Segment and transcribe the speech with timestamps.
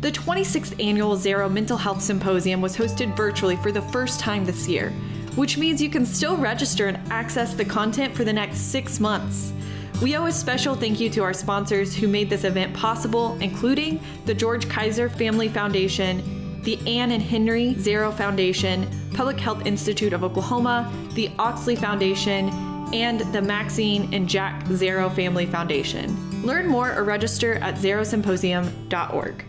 [0.00, 4.68] The 26th annual Zarrow Mental Health Symposium was hosted virtually for the first time this
[4.68, 4.90] year,
[5.34, 9.52] which means you can still register and access the content for the next six months.
[10.00, 14.00] We owe a special thank you to our sponsors who made this event possible, including
[14.24, 20.22] the George Kaiser Family Foundation, the Anne and Henry Zarrow Foundation, Public Health Institute of
[20.22, 22.50] Oklahoma, the Oxley Foundation,
[22.94, 26.16] and the Maxine and Jack Zarrow Family Foundation.
[26.46, 29.47] Learn more or register at zarrowsymposium.org.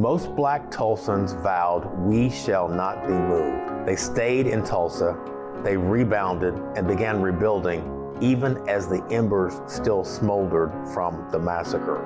[0.00, 3.86] Most black Tulsans vowed, We shall not be moved.
[3.86, 5.14] They stayed in Tulsa,
[5.62, 12.00] they rebounded and began rebuilding, even as the embers still smoldered from the massacre.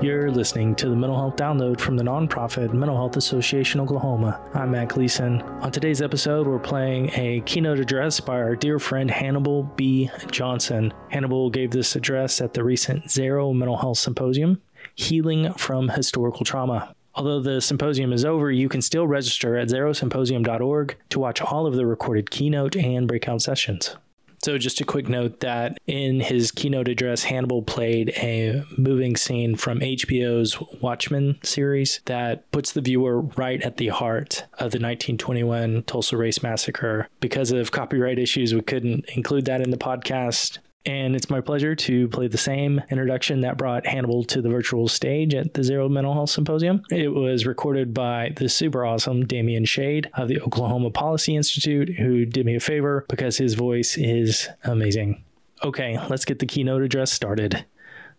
[0.00, 4.40] You're listening to the Mental Health Download from the nonprofit Mental Health Association Oklahoma.
[4.54, 5.42] I'm Matt Gleason.
[5.42, 10.08] On today's episode, we're playing a keynote address by our dear friend Hannibal B.
[10.30, 10.94] Johnson.
[11.08, 14.62] Hannibal gave this address at the recent Zarrow Mental Health Symposium
[14.98, 16.92] Healing from Historical Trauma.
[17.14, 21.76] Although the symposium is over, you can still register at zarrowsymposium.org to watch all of
[21.76, 23.96] the recorded keynote and breakout sessions.
[24.42, 29.54] So, just a quick note that in his keynote address, Hannibal played a moving scene
[29.54, 35.84] from HBO's Watchmen series that puts the viewer right at the heart of the 1921
[35.84, 37.08] Tulsa Race Massacre.
[37.20, 40.58] Because of copyright issues, we couldn't include that in the podcast.
[40.86, 44.88] And it's my pleasure to play the same introduction that brought Hannibal to the virtual
[44.88, 46.82] stage at the Zarrow Mental Health Symposium.
[46.90, 52.24] It was recorded by the super awesome Damion Shade of the Oklahoma Policy Institute, who
[52.24, 55.22] did me a favor because his voice is amazing.
[55.62, 57.64] Okay, let's get the keynote address started.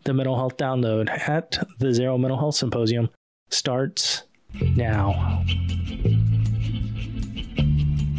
[0.04, 3.10] The Mental Health Download at the Zarrow Mental Health Symposium
[3.50, 4.24] starts
[4.76, 5.44] now.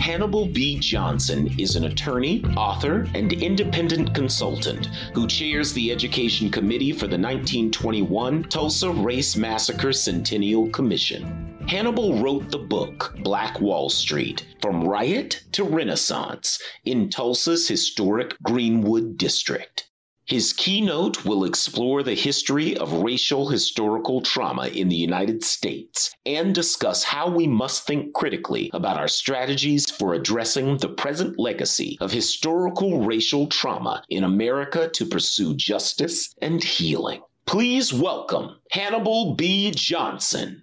[0.01, 0.79] Hannibal B.
[0.79, 7.19] Johnson is an attorney, author, and independent consultant who chairs the Education Committee for the
[7.19, 11.55] 1921 Tulsa Race Massacre Centennial Commission.
[11.69, 19.19] Hannibal wrote the book Black Wall Street From Riot to Renaissance in Tulsa's historic Greenwood
[19.19, 19.90] District.
[20.31, 26.55] His keynote will explore the history of racial historical trauma in the United States and
[26.55, 32.13] discuss how we must think critically about our strategies for addressing the present legacy of
[32.13, 37.23] historical racial trauma in America to pursue justice and healing.
[37.45, 39.73] Please welcome Hannibal B.
[39.73, 40.63] Johnson.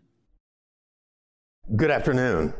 [1.75, 2.53] Good afternoon.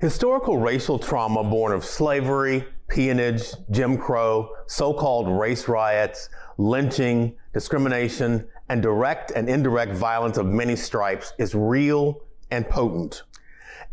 [0.00, 8.46] Historical racial trauma born of slavery, peonage, Jim Crow, so called race riots, lynching, discrimination,
[8.68, 12.20] and direct and indirect violence of many stripes is real
[12.50, 13.22] and potent.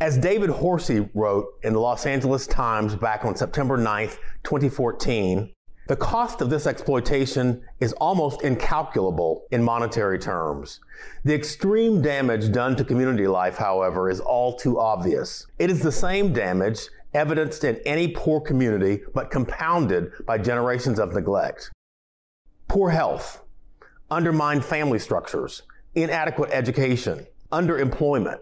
[0.01, 5.53] As David Horsey wrote in the Los Angeles Times back on September 9th, 2014,
[5.87, 10.81] the cost of this exploitation is almost incalculable in monetary terms.
[11.23, 15.47] The extreme damage done to community life, however, is all too obvious.
[15.57, 21.13] It is the same damage evidenced in any poor community, but compounded by generations of
[21.13, 21.71] neglect.
[22.67, 23.43] Poor health,
[24.11, 25.63] undermined family structures,
[25.95, 28.39] inadequate education, underemployment,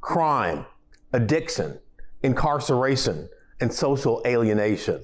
[0.00, 0.66] crime,
[1.12, 1.78] addiction,
[2.22, 3.28] incarceration,
[3.60, 5.02] and social alienation.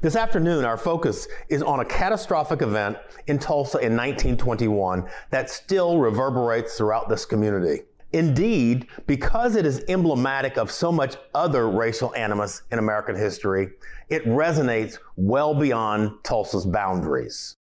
[0.00, 5.98] This afternoon, our focus is on a catastrophic event in Tulsa in 1921 that still
[5.98, 7.82] reverberates throughout this community.
[8.12, 13.70] Indeed, because it is emblematic of so much other racial animus in American history,
[14.08, 17.54] it resonates well beyond Tulsa's boundaries.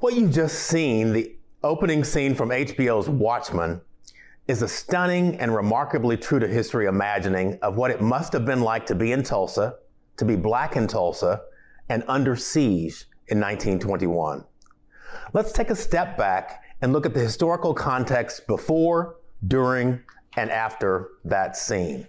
[0.00, 3.80] What you've just seen, the opening scene from HBO's Watchmen,
[4.46, 8.60] is a stunning and remarkably true to history imagining of what it must have been
[8.60, 9.76] like to be in Tulsa
[10.16, 11.42] to be black in Tulsa
[11.88, 14.44] and under siege in 1921.
[15.32, 20.00] Let's take a step back and look at the historical context before, during,
[20.36, 22.06] and after that scene.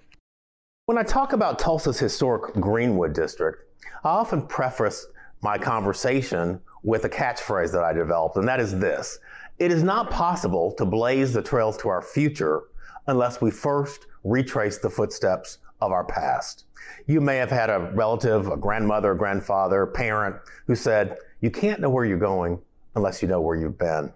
[0.86, 3.64] When I talk about Tulsa's historic Greenwood district,
[4.04, 5.08] I often preface
[5.42, 9.20] my conversation with a catchphrase that I developed, and that is this
[9.60, 12.64] It is not possible to blaze the trails to our future
[13.08, 16.66] unless we first retrace the footsteps of our past.
[17.06, 20.36] You may have had a relative, a grandmother, a grandfather, a parent
[20.66, 22.60] who said, You can't know where you're going
[22.96, 24.12] unless you know where you've been.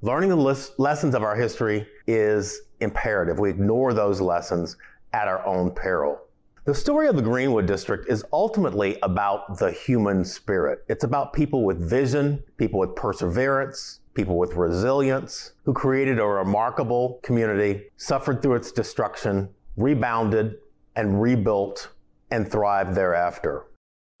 [0.00, 0.36] Learning the
[0.78, 3.40] lessons of our history is imperative.
[3.40, 4.76] We ignore those lessons
[5.12, 6.20] at our own peril.
[6.66, 10.84] The story of the Greenwood District is ultimately about the human spirit.
[10.88, 17.18] It's about people with vision, people with perseverance, people with resilience, who created a remarkable
[17.24, 20.58] community, suffered through its destruction, rebounded,
[20.94, 21.88] and rebuilt
[22.30, 23.64] and thrived thereafter.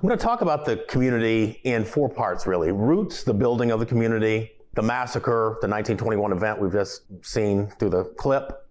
[0.00, 3.78] I'm going to talk about the community in four parts really roots, the building of
[3.78, 8.68] the community, the massacre, the 1921 event we've just seen through the clip,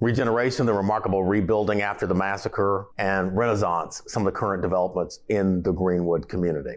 [0.00, 5.62] regeneration, the remarkable rebuilding after the massacre, and renaissance, some of the current developments in
[5.62, 6.76] the Greenwood community.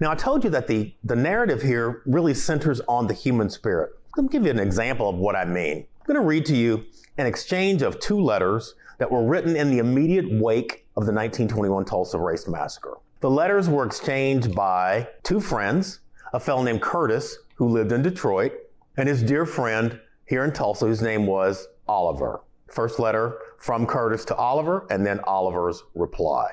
[0.00, 3.92] Now, I told you that the, the narrative here really centers on the human spirit.
[4.16, 5.86] Let me give you an example of what I mean.
[6.00, 6.84] I'm going to read to you
[7.16, 11.84] an exchange of two letters that were written in the immediate wake of the 1921
[11.84, 12.98] Tulsa Race Massacre.
[13.20, 16.00] The letters were exchanged by two friends,
[16.32, 18.52] a fellow named Curtis, who lived in Detroit,
[18.96, 22.40] and his dear friend here in Tulsa, whose name was Oliver.
[22.68, 26.50] First letter from Curtis to Oliver, and then Oliver's reply.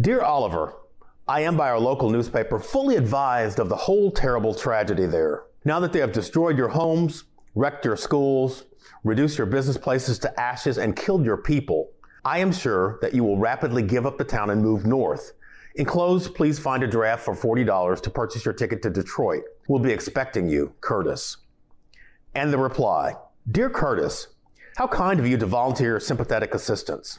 [0.00, 0.74] Dear Oliver,
[1.26, 5.44] I am by our local newspaper fully advised of the whole terrible tragedy there.
[5.64, 8.64] Now that they have destroyed your homes, wrecked your schools,
[9.04, 11.90] reduced your business places to ashes, and killed your people,
[12.24, 15.32] I am sure that you will rapidly give up the town and move north.
[15.76, 19.44] Enclosed, please find a draft for $40 to purchase your ticket to Detroit.
[19.68, 21.36] We'll be expecting you, Curtis.
[22.34, 23.16] And the reply
[23.50, 24.28] Dear Curtis,
[24.76, 27.18] how kind of you to volunteer sympathetic assistance.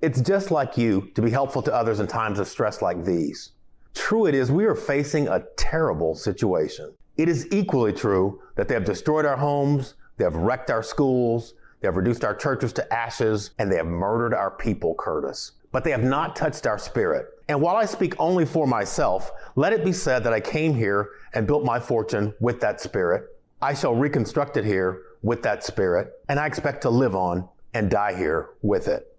[0.00, 3.52] It's just like you to be helpful to others in times of stress like these.
[3.94, 6.94] True it is, we are facing a terrible situation.
[7.18, 11.52] It is equally true that they have destroyed our homes, they have wrecked our schools,
[11.80, 15.52] they have reduced our churches to ashes, and they have murdered our people, Curtis.
[15.72, 17.26] But they have not touched our spirit.
[17.48, 21.10] And while I speak only for myself, let it be said that I came here
[21.34, 23.24] and built my fortune with that spirit.
[23.62, 27.90] I shall reconstruct it here with that spirit, and I expect to live on and
[27.90, 29.16] die here with it.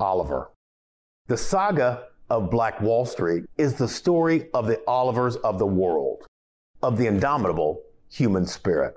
[0.00, 0.50] Oliver.
[1.26, 6.26] The saga of Black Wall Street is the story of the Olivers of the world,
[6.82, 8.96] of the indomitable human spirit.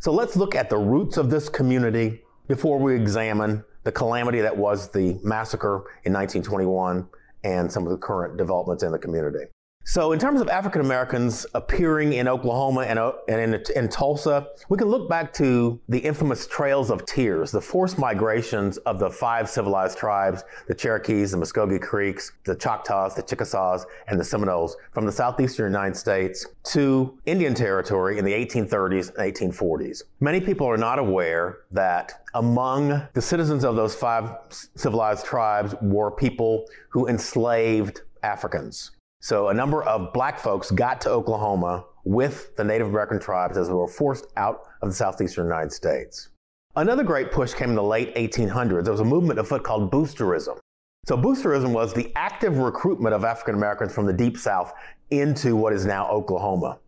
[0.00, 4.56] So let's look at the roots of this community before we examine the calamity that
[4.56, 7.06] was the massacre in 1921
[7.44, 9.44] and some of the current developments in the community.
[9.86, 14.48] So, in terms of African Americans appearing in Oklahoma and, uh, and in, in, Tulsa,
[14.70, 19.10] we can look back to the infamous Trails of Tears, the forced migrations of the
[19.10, 24.74] five civilized tribes the Cherokees, the Muskogee Creeks, the Choctaws, the Chickasaws, and the Seminoles
[24.94, 30.02] from the southeastern United States to Indian Territory in the 1830s and 1840s.
[30.18, 36.10] Many people are not aware that among the citizens of those five civilized tribes were
[36.10, 38.92] people who enslaved Africans.
[39.24, 43.68] So a number of black folks got to Oklahoma with the Native American tribes as
[43.68, 46.28] they were forced out of the southeastern United States.
[46.76, 48.84] Another great push came in the late 1800s.
[48.84, 50.58] There was a movement afoot called boosterism.
[51.06, 54.74] So boosterism was the active recruitment of African Americans from the deep south
[55.10, 56.78] into what is now Oklahoma.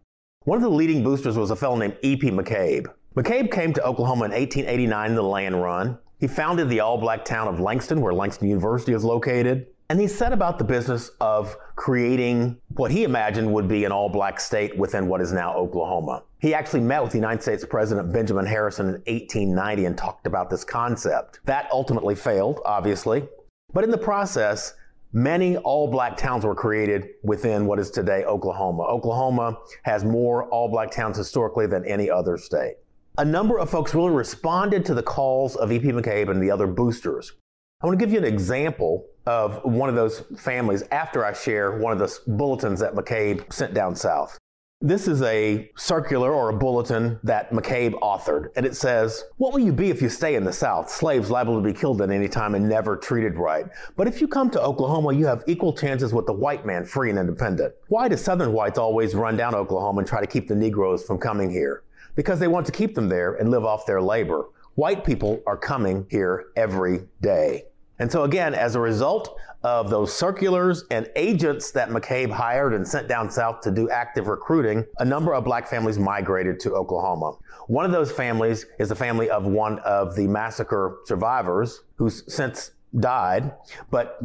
[0.44, 2.32] One of the leading boosters was a fellow named E.P.
[2.32, 2.84] McCabe.
[3.16, 5.96] McCabe came to Oklahoma in 1889 in the land run.
[6.20, 9.68] He founded the all black town of Langston, where Langston University is located.
[9.88, 14.08] And he set about the business of creating what he imagined would be an all
[14.08, 16.24] black state within what is now Oklahoma.
[16.40, 20.50] He actually met with the United States President Benjamin Harrison in 1890 and talked about
[20.50, 21.38] this concept.
[21.44, 23.28] That ultimately failed, obviously.
[23.72, 24.74] But in the process,
[25.12, 28.82] many all black towns were created within what is today Oklahoma.
[28.82, 32.74] Oklahoma has more all black towns historically than any other state.
[33.18, 35.88] A number of folks really responded to the calls of E.P.
[35.88, 37.32] McCabe and the other boosters.
[37.82, 41.76] I want to give you an example of one of those families after I share
[41.76, 44.38] one of the bulletins that McCabe sent down south.
[44.80, 49.60] This is a circular or a bulletin that McCabe authored, and it says, What will
[49.60, 50.90] you be if you stay in the South?
[50.90, 53.66] Slaves liable to be killed at any time and never treated right.
[53.94, 57.10] But if you come to Oklahoma, you have equal chances with the white man, free
[57.10, 57.74] and independent.
[57.88, 61.18] Why do Southern whites always run down Oklahoma and try to keep the Negroes from
[61.18, 61.82] coming here?
[62.14, 64.46] Because they want to keep them there and live off their labor.
[64.76, 67.64] White people are coming here every day.
[67.98, 72.86] And so, again, as a result of those circulars and agents that McCabe hired and
[72.86, 77.38] sent down south to do active recruiting, a number of black families migrated to Oklahoma.
[77.68, 82.72] One of those families is the family of one of the massacre survivors who's since
[83.00, 83.54] died,
[83.90, 84.20] but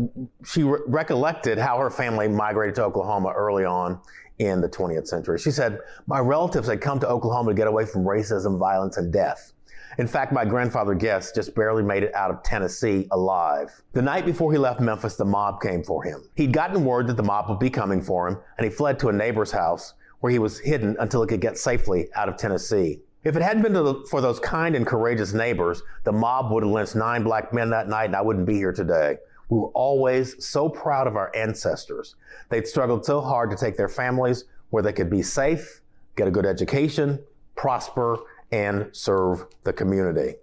[0.45, 4.01] she re- recollected how her family migrated to Oklahoma early on
[4.37, 5.39] in the 20th century.
[5.39, 9.13] She said, My relatives had come to Oklahoma to get away from racism, violence, and
[9.13, 9.53] death.
[9.97, 13.81] In fact, my grandfather Guest just barely made it out of Tennessee alive.
[13.93, 16.23] The night before he left Memphis, the mob came for him.
[16.35, 19.09] He'd gotten word that the mob would be coming for him, and he fled to
[19.09, 23.01] a neighbor's house where he was hidden until he could get safely out of Tennessee.
[23.23, 26.95] If it hadn't been for those kind and courageous neighbors, the mob would have lynched
[26.95, 29.17] nine black men that night, and I wouldn't be here today.
[29.49, 32.15] We were always so proud of our ancestors.
[32.49, 35.81] They'd struggled so hard to take their families where they could be safe,
[36.15, 37.19] get a good education,
[37.55, 38.17] prosper,
[38.51, 40.35] and serve the community.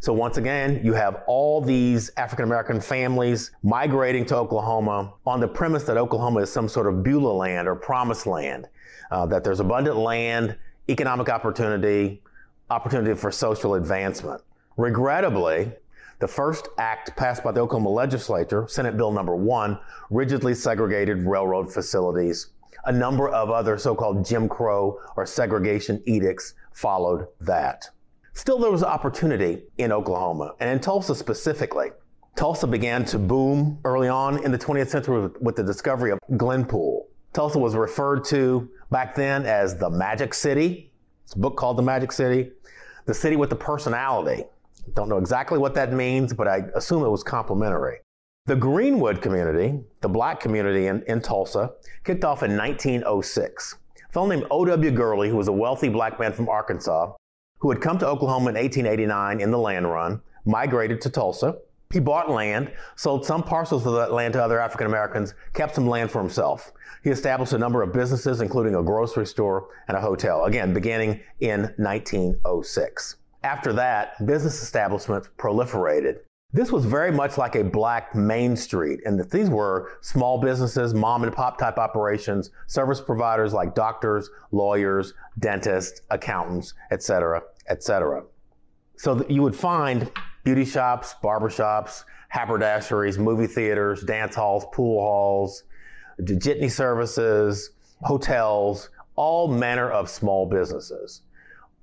[0.00, 5.48] So once again, you have all these African American families migrating to Oklahoma on the
[5.48, 8.68] premise that Oklahoma is some sort of Beulah land or promised land,
[9.10, 10.56] uh, that there's abundant land
[10.90, 12.22] economic opportunity,
[12.68, 14.42] opportunity for social advancement.
[14.76, 15.72] Regrettably,
[16.18, 19.78] the first act passed by the Oklahoma legislature, Senate Bill number one,
[20.10, 22.48] rigidly segregated railroad facilities.
[22.86, 27.88] A number of other so called Jim Crow or segregation edicts followed that.
[28.34, 31.90] Still, there was opportunity in Oklahoma, and in Tulsa specifically.
[32.36, 37.04] Tulsa began to boom early on in the 20th century with the discovery of Glenpool.
[37.32, 40.90] Tulsa was referred to back then as the Magic City.
[41.22, 42.50] It's a book called The Magic City.
[43.06, 44.44] The city with the personality.
[44.94, 47.98] Don't know exactly what that means, but I assume it was complimentary.
[48.46, 51.72] The Greenwood community, the black community in, in Tulsa,
[52.04, 53.76] kicked off in 1906.
[54.14, 54.92] Fellow named O.W.
[54.92, 57.12] Gurley, who was a wealthy black man from Arkansas,
[57.58, 61.56] who had come to Oklahoma in 1889 in the land run, migrated to Tulsa.
[61.92, 65.88] He bought land, sold some parcels of that land to other African Americans, kept some
[65.88, 66.70] land for himself.
[67.02, 71.18] He established a number of businesses, including a grocery store and a hotel, again, beginning
[71.40, 73.16] in 1906.
[73.42, 76.20] After that, business establishments proliferated.
[76.54, 80.94] This was very much like a black main street, and that these were small businesses,
[80.94, 88.24] mom and pop type operations, service providers like doctors, lawyers, dentists, accountants, etc etc.
[88.96, 90.10] So you would find
[90.44, 95.64] beauty shops, barber shops, haberdasheries, movie theaters, dance halls, pool halls,
[96.22, 97.70] jitney services,
[98.02, 101.22] hotels, all manner of small businesses.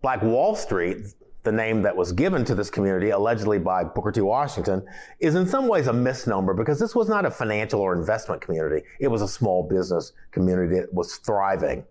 [0.01, 0.97] Black Wall Street,
[1.43, 4.21] the name that was given to this community allegedly by Booker T.
[4.21, 4.85] Washington,
[5.19, 8.85] is in some ways a misnomer because this was not a financial or investment community.
[8.99, 11.83] It was a small business community that was thriving.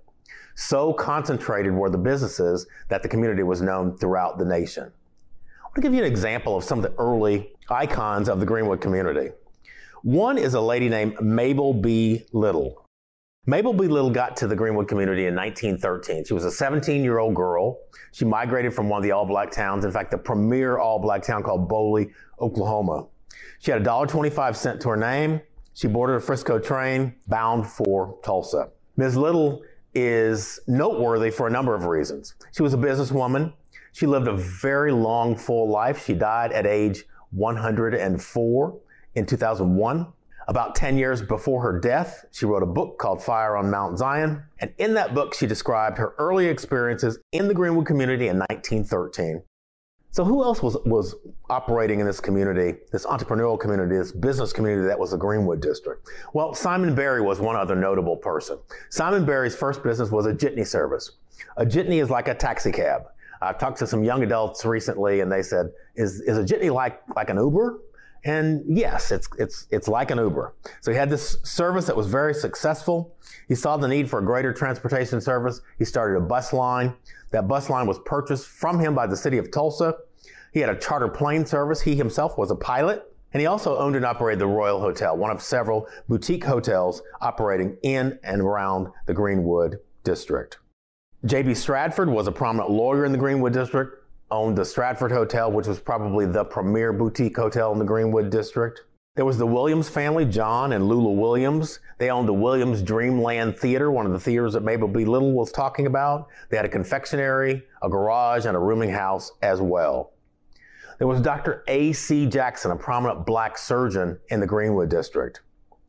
[0.54, 4.85] So concentrated were the businesses that the community was known throughout the nation.
[4.85, 8.47] I want to give you an example of some of the early icons of the
[8.47, 9.30] Greenwood community.
[10.02, 12.25] One is a lady named Mabel B.
[12.33, 12.87] Little.
[13.50, 13.88] Mabel B.
[13.88, 16.25] Little got to the Greenwood community in 1913.
[16.25, 17.80] She was a 17 year old girl.
[18.12, 21.23] She migrated from one of the all black towns, in fact, the premier all black
[21.23, 23.06] town called Boley, Oklahoma.
[23.59, 25.40] She had $1.25 sent to her name.
[25.75, 28.68] She boarded a Frisco train bound for Tulsa.
[28.97, 29.16] Ms.
[29.16, 29.62] Little
[29.94, 32.35] is noteworthy for a number of reasons.
[32.52, 33.52] She was a businesswoman.
[33.90, 36.04] She lived a very long, full life.
[36.04, 38.80] She died at age 104
[39.16, 40.06] in 2001.
[40.50, 44.42] About 10 years before her death, she wrote a book called Fire on Mount Zion.
[44.59, 49.45] And in that book, she described her early experiences in the Greenwood community in 1913.
[50.11, 51.14] So who else was, was
[51.49, 56.04] operating in this community, this entrepreneurial community, this business community that was the Greenwood District?
[56.33, 58.59] Well, Simon Berry was one other notable person.
[58.88, 61.12] Simon Berry's first business was a jitney service.
[61.59, 63.02] A jitney is like a taxi cab.
[63.40, 67.00] I've talked to some young adults recently and they said, is, is a jitney like,
[67.14, 67.78] like an Uber?
[68.25, 70.55] And yes, it's, it's, it's like an Uber.
[70.81, 73.17] So he had this service that was very successful.
[73.49, 75.61] He saw the need for a greater transportation service.
[75.79, 76.95] He started a bus line.
[77.31, 79.97] That bus line was purchased from him by the city of Tulsa.
[80.53, 81.81] He had a charter plane service.
[81.81, 83.07] He himself was a pilot.
[83.33, 87.77] And he also owned and operated the Royal Hotel, one of several boutique hotels operating
[87.83, 90.59] in and around the Greenwood district.
[91.25, 91.55] J.B.
[91.55, 94.00] Stratford was a prominent lawyer in the Greenwood district
[94.31, 98.83] owned the Stratford Hotel, which was probably the premier boutique hotel in the Greenwood district.
[99.17, 101.81] There was the Williams family, John and Lula Williams.
[101.99, 105.05] They owned the Williams Dreamland Theater, one of the theaters that Mabel B.
[105.05, 106.29] Little was talking about.
[106.49, 110.13] They had a confectionery, a garage, and a rooming house as well.
[110.99, 111.65] There was Dr.
[111.67, 112.27] A.C.
[112.27, 115.41] Jackson, a prominent black surgeon in the Greenwood district.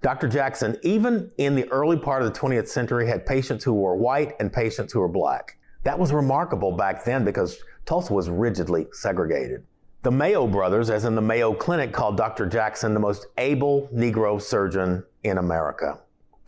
[0.02, 0.28] Dr.
[0.28, 4.34] Jackson, even in the early part of the 20th century, had patients who were white
[4.40, 5.58] and patients who were black.
[5.84, 9.64] That was remarkable back then because Tulsa was rigidly segregated.
[10.04, 12.48] The Mayo brothers, as in the Mayo Clinic, called Dr.
[12.48, 16.00] Jackson the most able Negro surgeon in America.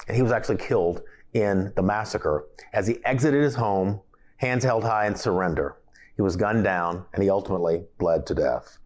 [0.07, 4.01] And he was actually killed in the massacre as he exited his home,
[4.37, 5.77] hands held high in surrender.
[6.15, 8.77] He was gunned down and he ultimately bled to death.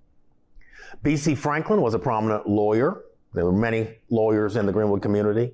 [1.03, 1.35] B.C.
[1.35, 3.03] Franklin was a prominent lawyer.
[3.33, 5.53] There were many lawyers in the Greenwood community.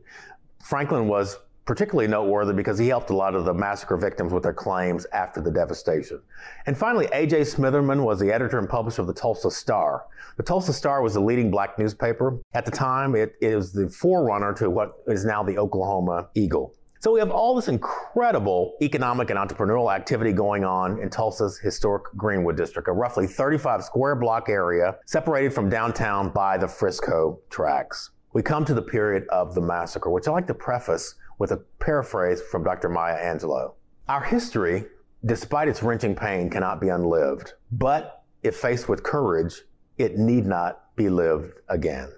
[0.63, 4.53] Franklin was particularly noteworthy because he helped a lot of the massacre victims with their
[4.53, 6.21] claims after the devastation.
[6.65, 7.41] And finally, A.J.
[7.41, 10.05] Smitherman was the editor and publisher of the Tulsa Star.
[10.37, 12.39] The Tulsa Star was the leading black newspaper.
[12.53, 16.73] At the time, it, it was the forerunner to what is now the Oklahoma Eagle.
[17.03, 22.05] So we have all this incredible economic and entrepreneurial activity going on in Tulsa's historic
[22.15, 28.11] Greenwood district, a roughly 35 square block area separated from downtown by the Frisco tracks.
[28.31, 31.57] We come to the period of the massacre, which I like to preface with a
[31.79, 32.89] paraphrase from Dr.
[32.89, 33.73] Maya Angelou.
[34.07, 34.85] Our history,
[35.25, 39.61] despite its wrenching pain, cannot be unlived, but if faced with courage,
[39.97, 42.09] it need not be lived again.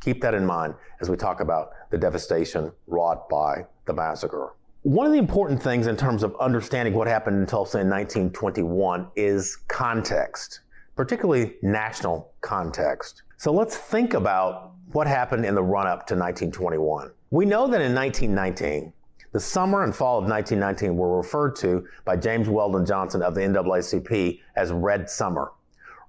[0.00, 4.54] Keep that in mind as we talk about the devastation wrought by the massacre.
[4.82, 9.06] One of the important things in terms of understanding what happened in Tulsa in 1921
[9.14, 10.60] is context,
[10.96, 13.22] particularly national context.
[13.36, 17.12] So let's think about what happened in the run up to 1921.
[17.32, 18.92] We know that in 1919,
[19.32, 23.40] the summer and fall of 1919 were referred to by James Weldon Johnson of the
[23.40, 25.52] NAACP as Red Summer.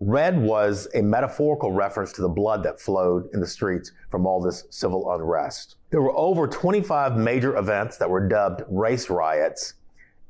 [0.01, 4.41] Red was a metaphorical reference to the blood that flowed in the streets from all
[4.41, 5.77] this civil unrest.
[5.91, 9.75] There were over 25 major events that were dubbed race riots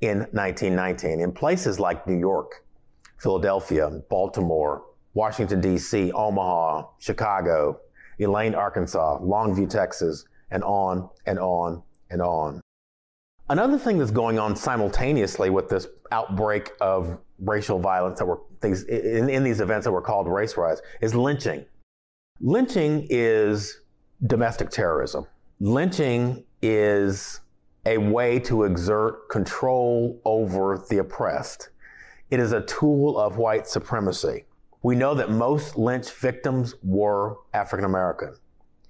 [0.01, 2.63] in 1919 in places like New York,
[3.17, 4.83] Philadelphia, Baltimore,
[5.15, 7.79] Washington, D.C., Omaha, Chicago,
[8.19, 12.61] Elaine, Arkansas, Longview, Texas, and on and on and on.
[13.49, 18.83] Another thing that's going on simultaneously with this outbreak of racial violence that were things
[18.83, 21.65] in, in these events that were called race riots is lynching.
[22.39, 23.81] Lynching is
[24.27, 25.25] domestic terrorism.
[25.59, 27.41] Lynching is
[27.85, 31.69] a way to exert control over the oppressed.
[32.29, 34.45] It is a tool of white supremacy.
[34.83, 38.35] We know that most lynch victims were African American.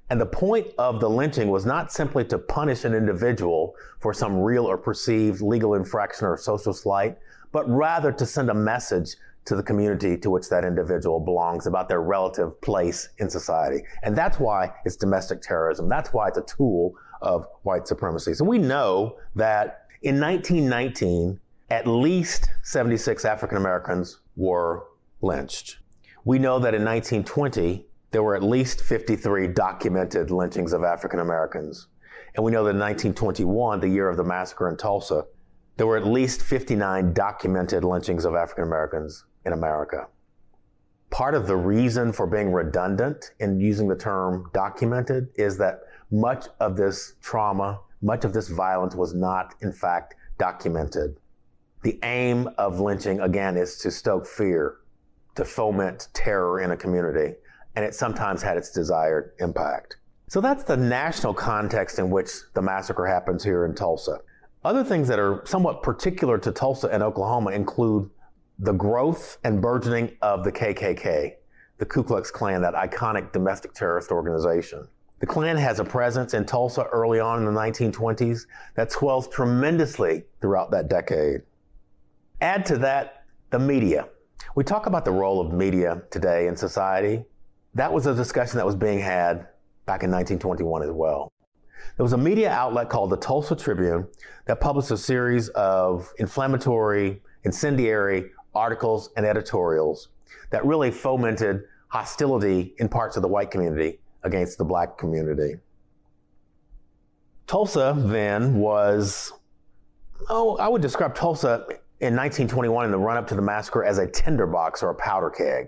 [0.09, 4.37] And the point of the lynching was not simply to punish an individual for some
[4.37, 7.17] real or perceived legal infraction or social slight,
[7.51, 11.89] but rather to send a message to the community to which that individual belongs about
[11.89, 13.83] their relative place in society.
[14.03, 15.89] And that's why it's domestic terrorism.
[15.89, 18.33] That's why it's a tool of white supremacy.
[18.33, 24.85] So we know that in 1919, at least 76 African Americans were
[25.21, 25.79] lynched.
[26.25, 31.87] We know that in 1920, there were at least 53 documented lynchings of African Americans.
[32.35, 35.25] And we know that in 1921, the year of the massacre in Tulsa,
[35.77, 40.07] there were at least 59 documented lynchings of African Americans in America.
[41.09, 46.45] Part of the reason for being redundant in using the term documented is that much
[46.59, 51.17] of this trauma, much of this violence was not, in fact, documented.
[51.81, 54.77] The aim of lynching, again, is to stoke fear,
[55.33, 57.33] to foment terror in a community,
[57.75, 59.97] and it sometimes had its desired impact.
[60.27, 64.19] So that's the national context in which the massacre happens here in Tulsa.
[64.63, 68.09] Other things that are somewhat particular to Tulsa and Oklahoma include
[68.59, 71.33] the growth and burgeoning of the KKK,
[71.77, 74.87] the Ku Klux Klan, that iconic domestic terrorist organization.
[75.19, 80.23] The Klan has a presence in Tulsa early on in the 1920s that swells tremendously
[80.41, 81.41] throughout that decade.
[82.41, 84.07] Add to that the media.
[84.55, 87.23] We talk about the role of media today in society.
[87.75, 89.47] That was a discussion that was being had
[89.85, 91.31] back in 1921 as well.
[91.97, 94.07] There was a media outlet called the Tulsa Tribune
[94.45, 100.09] that published a series of inflammatory, incendiary articles and editorials
[100.51, 105.55] that really fomented hostility in parts of the white community against the black community.
[107.47, 109.33] Tulsa then was,
[110.29, 111.65] oh, I would describe Tulsa
[111.99, 115.29] in 1921 in the run up to the massacre as a tinderbox or a powder
[115.29, 115.67] keg.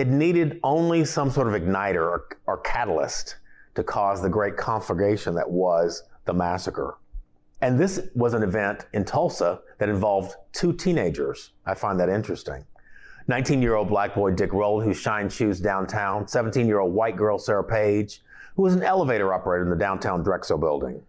[0.00, 3.36] It needed only some sort of igniter or, or catalyst
[3.74, 6.96] to cause the great conflagration that was the massacre.
[7.60, 11.50] And this was an event in Tulsa that involved two teenagers.
[11.66, 12.64] I find that interesting.
[13.28, 17.16] 19 year old black boy Dick Rowland, who shined shoes downtown, 17 year old white
[17.16, 18.22] girl Sarah Page,
[18.56, 21.02] who was an elevator operator in the downtown Drexel building.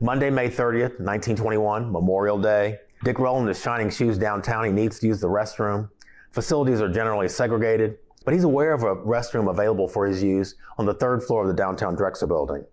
[0.00, 2.78] Monday, May 30th, 1921, Memorial Day.
[3.04, 4.64] Dick Roll Rowland is shining shoes downtown.
[4.64, 5.90] He needs to use the restroom.
[6.32, 10.86] Facilities are generally segregated, but he's aware of a restroom available for his use on
[10.86, 12.64] the third floor of the downtown Drexel building.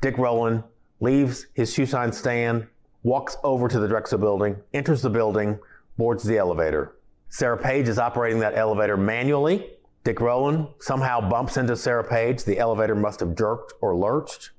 [0.00, 0.64] Dick Rowland
[1.00, 2.66] leaves his shoe shine stand,
[3.02, 5.58] walks over to the Drexel building, enters the building,
[5.96, 6.96] boards the elevator.
[7.28, 9.70] Sarah Page is operating that elevator manually.
[10.04, 12.44] Dick Rowland somehow bumps into Sarah Page.
[12.44, 14.50] The elevator must have jerked or lurched.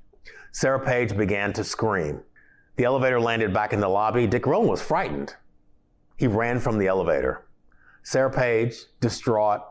[0.51, 2.21] Sarah Page began to scream.
[2.77, 4.27] The elevator landed back in the lobby.
[4.27, 5.35] Dick Rowland was frightened.
[6.17, 7.44] He ran from the elevator.
[8.05, 9.61] Sarah Page, distraught,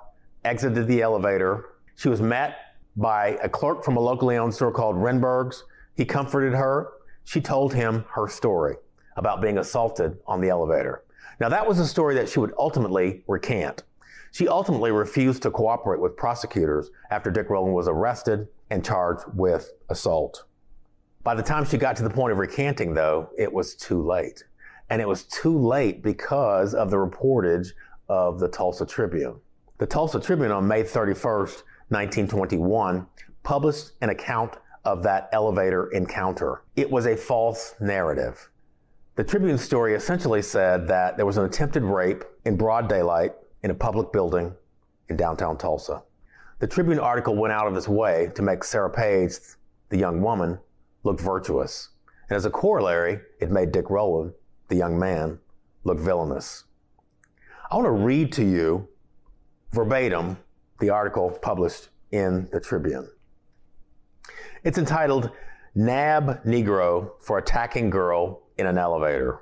[0.44, 1.66] exited the elevator.
[1.94, 2.56] She was met
[2.96, 5.62] by a clerk from a locally owned store called Renberg's
[5.94, 6.88] he comforted her.
[7.22, 8.74] She told him her story
[9.16, 11.04] about being assaulted on the elevator.
[11.38, 13.84] Now, that was a story that she would ultimately recant.
[14.32, 19.70] She ultimately refused to cooperate with prosecutors after Dick Rowland was arrested and charged with
[19.88, 20.44] assault.
[21.22, 24.42] By the time she got to the point of recanting, though, it was too late.
[24.90, 27.68] And it was too late because of the reportage
[28.14, 29.40] of the Tulsa Tribune.
[29.78, 33.08] The Tulsa Tribune on May 31st, 1921,
[33.42, 36.62] published an account of that elevator encounter.
[36.76, 38.50] It was a false narrative.
[39.16, 43.32] The Tribune story essentially said that there was an attempted rape in broad daylight
[43.64, 44.54] in a public building
[45.08, 46.02] in downtown Tulsa.
[46.60, 49.32] The Tribune article went out of its way to make Sarah Page,
[49.88, 50.60] the young woman,
[51.02, 51.88] look virtuous.
[52.30, 54.34] And as a corollary, it made Dick Rowland,
[54.68, 55.40] the young man,
[55.82, 56.64] look villainous.
[57.70, 58.88] I want to read to you
[59.72, 60.36] verbatim
[60.80, 63.08] the article published in the Tribune.
[64.62, 65.30] It's entitled
[65.74, 69.40] Nab Negro for Attacking Girl in an Elevator.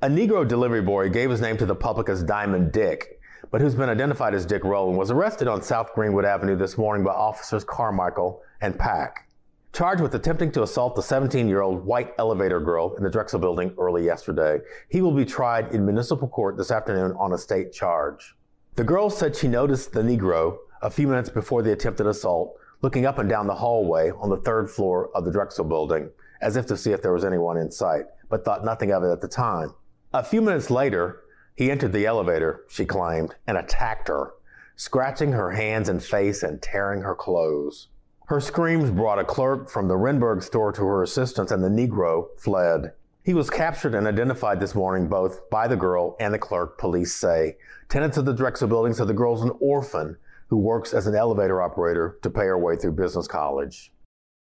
[0.00, 3.74] A Negro delivery boy gave his name to the public as Diamond Dick, but who's
[3.74, 7.64] been identified as Dick Rowland, was arrested on South Greenwood Avenue this morning by officers
[7.64, 9.27] Carmichael and Pack,
[9.72, 13.38] charged with attempting to assault the 17 year old white elevator girl in the Drexel
[13.38, 14.58] building early yesterday.
[14.88, 18.34] He will be tried in municipal court this afternoon on a state charge.
[18.74, 23.06] The girl said she noticed the Negro a few minutes before the attempted assault looking
[23.06, 26.66] up and down the hallway on the third floor of the Drexel building, as if
[26.66, 29.28] to see if there was anyone in sight, but thought nothing of it at the
[29.28, 29.74] time.
[30.12, 31.22] A few minutes later,
[31.56, 34.34] he entered the elevator, she claimed, and attacked her,
[34.76, 37.88] scratching her hands and face and tearing her clothes.
[38.28, 42.26] Her screams brought a clerk from the Renberg store to her assistance, and the Negro
[42.38, 42.92] fled.
[43.24, 47.14] He was captured and identified this morning both by the girl and the clerk, police
[47.14, 47.56] say.
[47.88, 51.62] Tenants of the Drexel building said the girl's an orphan who works as an elevator
[51.62, 53.92] operator to pay her way through business college.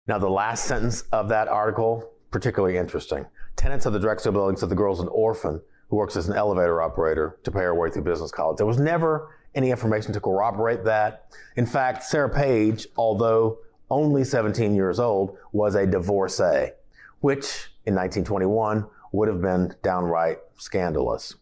[0.08, 3.28] Now, the last sentence of that article, particularly interesting.
[3.58, 6.82] Tenants of the Drexel building said the girl's an orphan who works as an elevator
[6.82, 8.58] operator to pay her way through business college.
[8.58, 11.28] There was never any information to corroborate that.
[11.56, 13.60] In fact, Sarah Page, although
[13.90, 16.72] only 17 years old, was a divorcee,
[17.22, 21.36] which in 1921 would have been downright scandalous.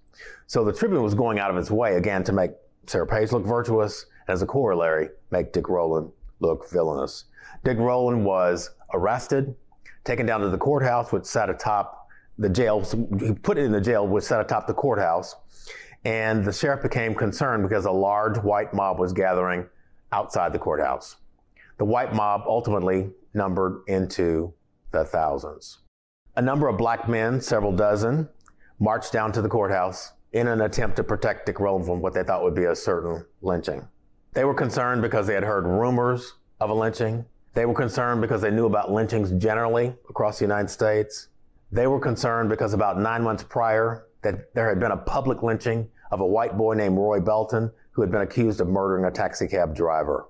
[0.47, 2.51] So the Tribune was going out of its way again to make
[2.85, 7.25] Sarah Page look virtuous as a corollary, make Dick Rowland look villainous.
[7.63, 9.55] Dick Rowland was arrested,
[10.03, 12.81] taken down to the courthouse, which sat atop the jail.
[13.19, 15.35] He put in the jail, which sat atop the courthouse.
[16.03, 19.65] And the sheriff became concerned because a large white mob was gathering
[20.11, 21.15] outside the courthouse.
[21.77, 24.53] The white mob ultimately numbered into
[24.91, 25.79] the thousands.
[26.37, 28.29] A number of black men, several dozen,
[28.79, 32.23] marched down to the courthouse in an attempt to protect Dick Rowland from what they
[32.23, 33.87] thought would be a certain lynching.
[34.33, 37.25] They were concerned because they had heard rumors of a lynching.
[37.53, 41.29] They were concerned because they knew about lynchings generally across the United States.
[41.71, 45.89] They were concerned because about nine months prior that there had been a public lynching
[46.11, 49.73] of a white boy named Roy Belton who had been accused of murdering a taxicab
[49.73, 50.27] driver.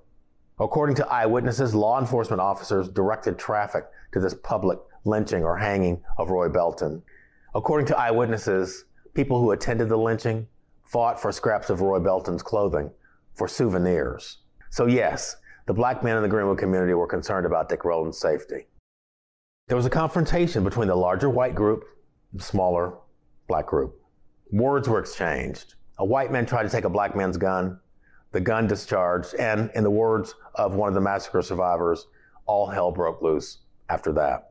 [0.58, 6.30] According to eyewitnesses, law enforcement officers directed traffic to this public lynching or hanging of
[6.30, 7.02] Roy Belton.
[7.54, 10.46] According to eyewitnesses, people who attended the lynching
[10.82, 12.90] fought for scraps of Roy Belton's clothing
[13.34, 14.38] for souvenirs.
[14.70, 18.66] So, yes, the black men in the Greenwood community were concerned about Dick Rowland's safety.
[19.68, 21.84] There was a confrontation between the larger white group
[22.30, 22.94] and the smaller
[23.48, 24.00] black group.
[24.52, 25.74] Words were exchanged.
[25.98, 27.80] A white man tried to take a black man's gun.
[28.32, 32.06] The gun discharged, and in the words of one of the massacre survivors,
[32.46, 33.58] all hell broke loose
[33.88, 34.50] after that.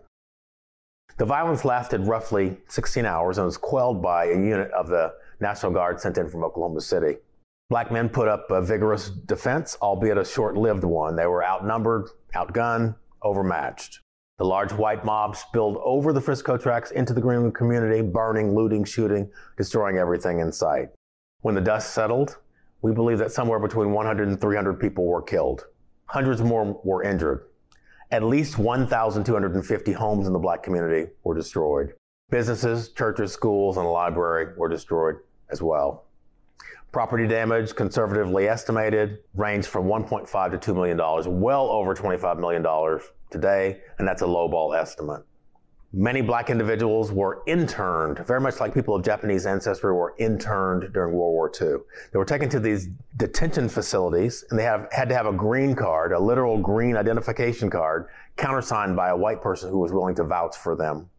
[1.18, 5.72] The violence lasted roughly 16 hours and was quelled by a unit of the National
[5.72, 7.18] Guard sent in from Oklahoma City.
[7.70, 11.16] Black men put up a vigorous defense, albeit a short lived one.
[11.16, 14.02] They were outnumbered, outgunned, overmatched.
[14.38, 18.84] The large white mob spilled over the Frisco tracks into the Greenwood community, burning, looting,
[18.84, 20.90] shooting, destroying everything in sight.
[21.42, 22.38] When the dust settled,
[22.86, 25.66] we believe that somewhere between 100 and 300 people were killed.
[26.06, 27.46] Hundreds more were injured.
[28.12, 31.96] At least 1,250 homes in the black community were destroyed.
[32.30, 35.16] Businesses, churches, schools, and a library were destroyed
[35.50, 36.06] as well.
[36.92, 43.00] Property damage, conservatively estimated, ranged from 1.5 to $2 million, well over $25 million
[43.32, 45.24] today, and that's a lowball estimate.
[45.98, 51.14] Many black individuals were interned, very much like people of Japanese ancestry were interned during
[51.14, 51.78] World War II.
[52.12, 55.74] They were taken to these detention facilities and they have, had to have a green
[55.74, 60.26] card, a literal green identification card, countersigned by a white person who was willing to
[60.26, 61.10] vouch for them.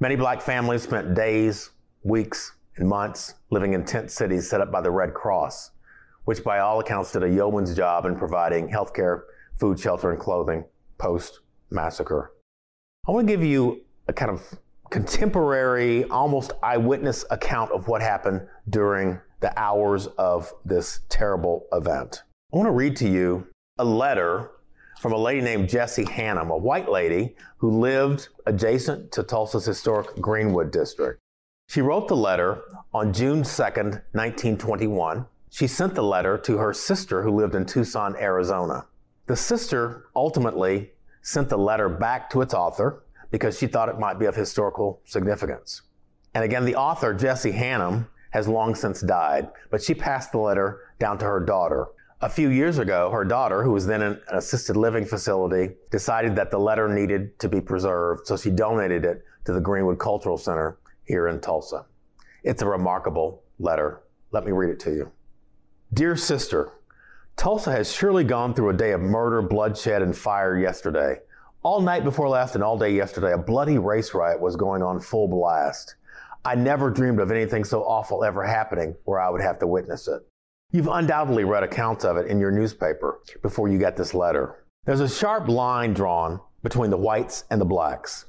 [0.00, 1.70] Many black families spent days,
[2.02, 5.70] weeks, and months living in tent cities set up by the Red Cross,
[6.26, 9.22] which by all accounts did a yeoman's job in providing healthcare,
[9.58, 10.66] food, shelter, and clothing
[10.98, 12.34] post massacre.
[13.08, 14.58] I want to give you a kind of
[14.90, 22.22] contemporary, almost eyewitness account of what happened during the hours of this terrible event.
[22.52, 23.46] I want to read to you
[23.78, 24.50] a letter
[25.00, 30.16] from a lady named Jessie Hannum, a white lady who lived adjacent to Tulsa's historic
[30.16, 31.20] Greenwood district.
[31.68, 32.62] She wrote the letter
[32.94, 35.26] on June 2nd, 1921.
[35.50, 38.86] She sent the letter to her sister who lived in Tucson, Arizona.
[39.26, 40.92] The sister ultimately
[41.22, 43.02] sent the letter back to its author
[43.36, 45.82] because she thought it might be of historical significance.
[46.34, 50.80] And again, the author, Jessie Hannum, has long since died, but she passed the letter
[50.98, 51.88] down to her daughter.
[52.22, 56.34] A few years ago, her daughter, who was then in an assisted living facility, decided
[56.36, 60.38] that the letter needed to be preserved, so she donated it to the Greenwood Cultural
[60.38, 61.84] Center here in Tulsa.
[62.42, 64.00] It's a remarkable letter.
[64.30, 65.12] Let me read it to you.
[65.92, 66.72] Dear sister,
[67.36, 71.20] Tulsa has surely gone through a day of murder, bloodshed, and fire yesterday.
[71.66, 75.00] All night before last and all day yesterday, a bloody race riot was going on
[75.00, 75.96] full blast.
[76.44, 80.06] I never dreamed of anything so awful ever happening where I would have to witness
[80.06, 80.22] it.
[80.70, 84.64] You've undoubtedly read accounts of it in your newspaper before you got this letter.
[84.84, 88.26] There's a sharp line drawn between the whites and the blacks.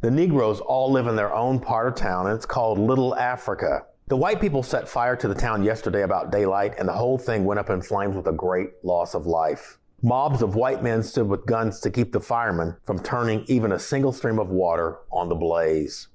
[0.00, 3.84] The Negroes all live in their own part of town, and it's called Little Africa.
[4.06, 7.44] The white people set fire to the town yesterday about daylight, and the whole thing
[7.44, 9.77] went up in flames with a great loss of life.
[10.00, 13.80] Mobs of white men stood with guns to keep the firemen from turning even a
[13.80, 16.06] single stream of water on the blaze.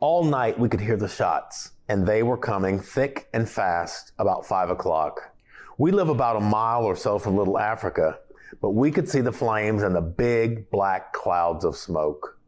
[0.00, 4.44] All night we could hear the shots, and they were coming thick and fast about
[4.44, 5.34] five o'clock.
[5.78, 8.18] We live about a mile or so from Little Africa,
[8.60, 12.38] but we could see the flames and the big black clouds of smoke.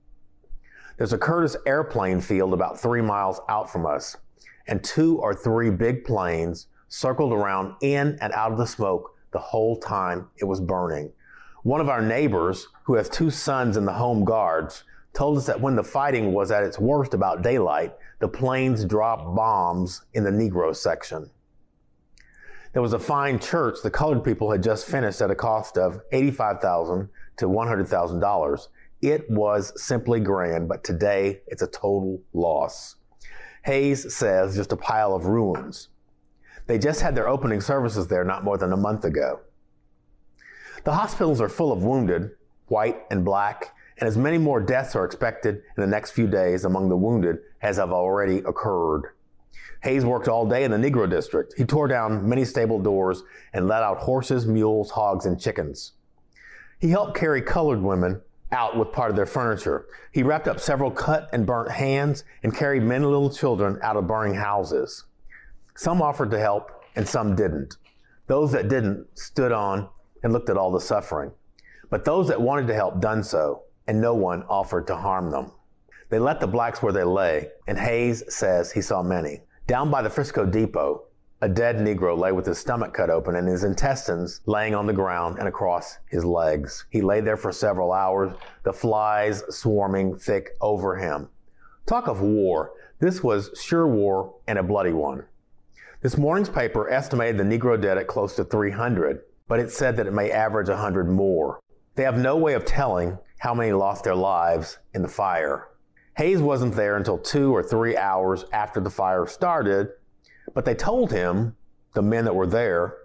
[0.98, 4.18] There's a Curtiss airplane field about three miles out from us,
[4.66, 9.38] and two or three big planes circled around in and out of the smoke the
[9.38, 11.12] whole time it was burning.
[11.64, 15.60] One of our neighbors, who has two sons in the Home Guards, told us that
[15.60, 20.30] when the fighting was at its worst about daylight, the planes dropped bombs in the
[20.30, 21.30] Negro section.
[22.72, 26.00] There was a fine church the colored people had just finished at a cost of
[26.12, 28.68] 85,000 to $100,000.
[29.02, 32.96] It was simply grand, but today it's a total loss.
[33.64, 35.88] Hayes says just a pile of ruins.
[36.66, 39.40] They just had their opening services there not more than a month ago.
[40.84, 42.32] The hospitals are full of wounded,
[42.66, 46.64] white and black, and as many more deaths are expected in the next few days
[46.64, 49.14] among the wounded as have already occurred.
[49.82, 51.54] Hayes worked all day in the Negro district.
[51.56, 53.22] He tore down many stable doors
[53.52, 55.92] and let out horses, mules, hogs, and chickens.
[56.78, 59.86] He helped carry colored women out with part of their furniture.
[60.10, 64.06] He wrapped up several cut and burnt hands and carried many little children out of
[64.06, 65.04] burning houses.
[65.76, 67.76] Some offered to help and some didn't.
[68.26, 69.88] Those that didn't stood on
[70.22, 71.32] and looked at all the suffering.
[71.90, 75.52] But those that wanted to help done so, and no one offered to harm them.
[76.08, 79.42] They let the blacks where they lay, and Hayes says he saw many.
[79.66, 81.04] Down by the Frisco Depot,
[81.40, 84.92] a dead Negro lay with his stomach cut open and his intestines laying on the
[84.92, 86.86] ground and across his legs.
[86.90, 88.32] He lay there for several hours,
[88.62, 91.28] the flies swarming thick over him.
[91.86, 92.72] Talk of war.
[93.00, 95.24] This was sure war and a bloody one.
[96.04, 100.06] This morning's paper estimated the Negro dead at close to 300, but it said that
[100.06, 101.60] it may average 100 more.
[101.94, 105.68] They have no way of telling how many lost their lives in the fire.
[106.18, 109.92] Hayes wasn't there until two or three hours after the fire started,
[110.52, 111.56] but they told him,
[111.94, 112.98] the men that were there,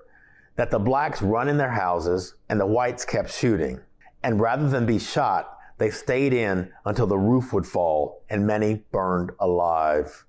[0.57, 3.79] that the blacks run in their houses and the whites kept shooting.
[4.23, 8.83] And rather than be shot, they stayed in until the roof would fall and many
[8.91, 10.25] burned alive.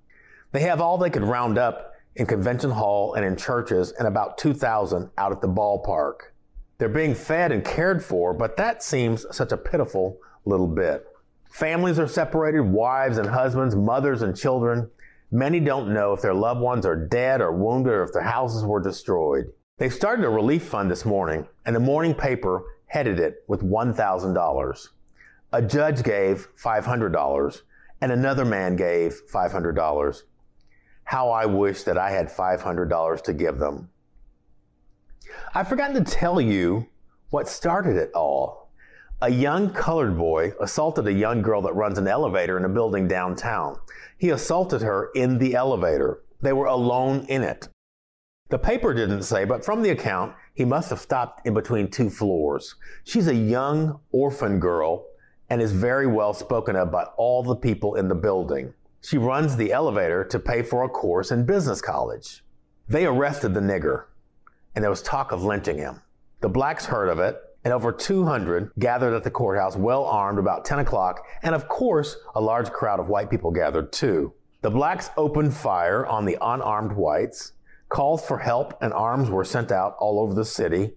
[0.52, 4.38] They have all they could round up in Convention Hall and in churches, and about
[4.38, 6.32] 2,000 out at the ballpark.
[6.78, 11.06] They're being fed and cared for, but that seems such a pitiful little bit.
[11.50, 14.88] Families are separated, wives and husbands, mothers and children.
[15.30, 18.64] Many don't know if their loved ones are dead or wounded or if their houses
[18.64, 19.52] were destroyed.
[19.78, 24.88] They started a relief fund this morning, and the morning paper headed it with $1,000.
[25.52, 27.62] A judge gave $500,
[28.00, 30.22] and another man gave $500
[31.10, 33.88] how I wish that I had $500 to give them.
[35.52, 36.86] I've forgotten to tell you
[37.30, 38.70] what started it all.
[39.20, 43.08] A young colored boy assaulted a young girl that runs an elevator in a building
[43.08, 43.80] downtown.
[44.18, 46.22] He assaulted her in the elevator.
[46.42, 47.66] They were alone in it.
[48.50, 52.08] The paper didn't say, but from the account, he must have stopped in between two
[52.08, 52.76] floors.
[53.02, 55.06] She's a young orphan girl
[55.48, 58.74] and is very well spoken of by all the people in the building.
[59.02, 62.44] She runs the elevator to pay for a course in business college.
[62.88, 64.04] They arrested the nigger,
[64.74, 66.02] and there was talk of lynching him.
[66.40, 70.64] The blacks heard of it, and over 200 gathered at the courthouse, well armed, about
[70.64, 74.34] 10 o'clock, and of course, a large crowd of white people gathered too.
[74.60, 77.52] The blacks opened fire on the unarmed whites.
[77.88, 80.92] Calls for help and arms were sent out all over the city,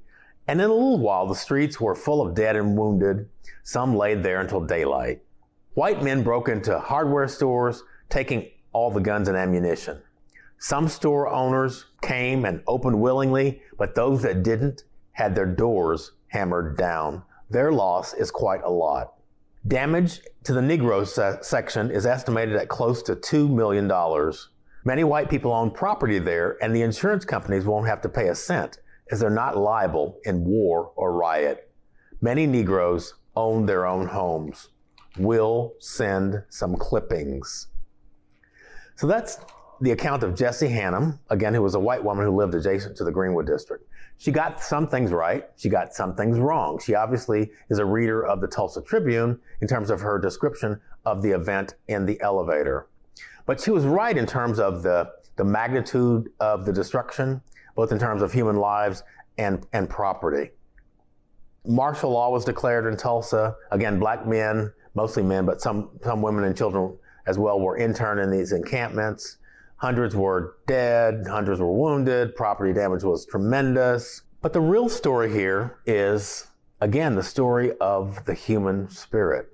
[0.48, 3.30] and in a little while, the streets were full of dead and wounded.
[3.64, 5.22] Some laid there until daylight.
[5.74, 10.00] White men broke into hardware stores, taking all the guns and ammunition.
[10.60, 16.78] Some store owners came and opened willingly, but those that didn't had their doors hammered
[16.78, 17.24] down.
[17.50, 19.16] Their loss is quite a lot.
[19.68, 23.92] Damage to the Negro se- section is estimated at close to $2 million.
[24.86, 28.36] Many white people own property there, and the insurance companies won't have to pay a
[28.36, 28.80] cent
[29.12, 31.72] as they're not liable in war or riot.
[32.22, 34.70] Many Negroes own their own homes.
[35.18, 37.68] We'll send some clippings.
[38.96, 39.40] So that's
[39.82, 43.04] the account of Jessie Hannum, again, who was a white woman who lived adjacent to
[43.04, 43.86] the Greenwood district.
[44.18, 45.50] She got some things right.
[45.58, 46.80] She got some things wrong.
[46.80, 51.22] She obviously is a reader of the Tulsa Tribune in terms of her description of
[51.22, 52.88] the event in the elevator.
[53.46, 57.42] But she was right in terms of the, the magnitude of the destruction,
[57.76, 59.04] both in terms of human lives
[59.38, 60.52] and, and property.
[61.66, 63.56] Martial law was declared in Tulsa.
[63.72, 68.20] Again, black men, mostly men, but some, some women and children as well were interned
[68.20, 69.38] in these encampments.
[69.78, 74.22] Hundreds were dead, hundreds were wounded, property damage was tremendous.
[74.42, 76.48] But the real story here is,
[76.82, 79.50] again, the story of the human spirit.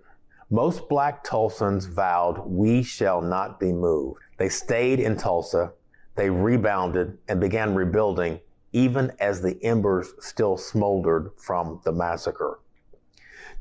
[0.51, 4.19] Most black Tulsans vowed, We shall not be moved.
[4.38, 5.73] They stayed in Tulsa,
[6.15, 8.39] they rebounded and began rebuilding,
[8.73, 12.60] even as the embers still smoldered from the massacre.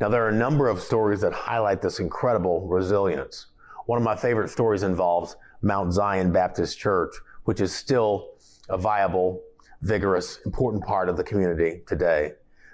[0.01, 3.47] Now, there are a number of stories that highlight this incredible resilience.
[3.89, 8.33] One of my favorite stories involves Mount Zion Baptist Church, which is still
[8.69, 9.41] a viable,
[9.81, 12.33] vigorous, important part of the community today.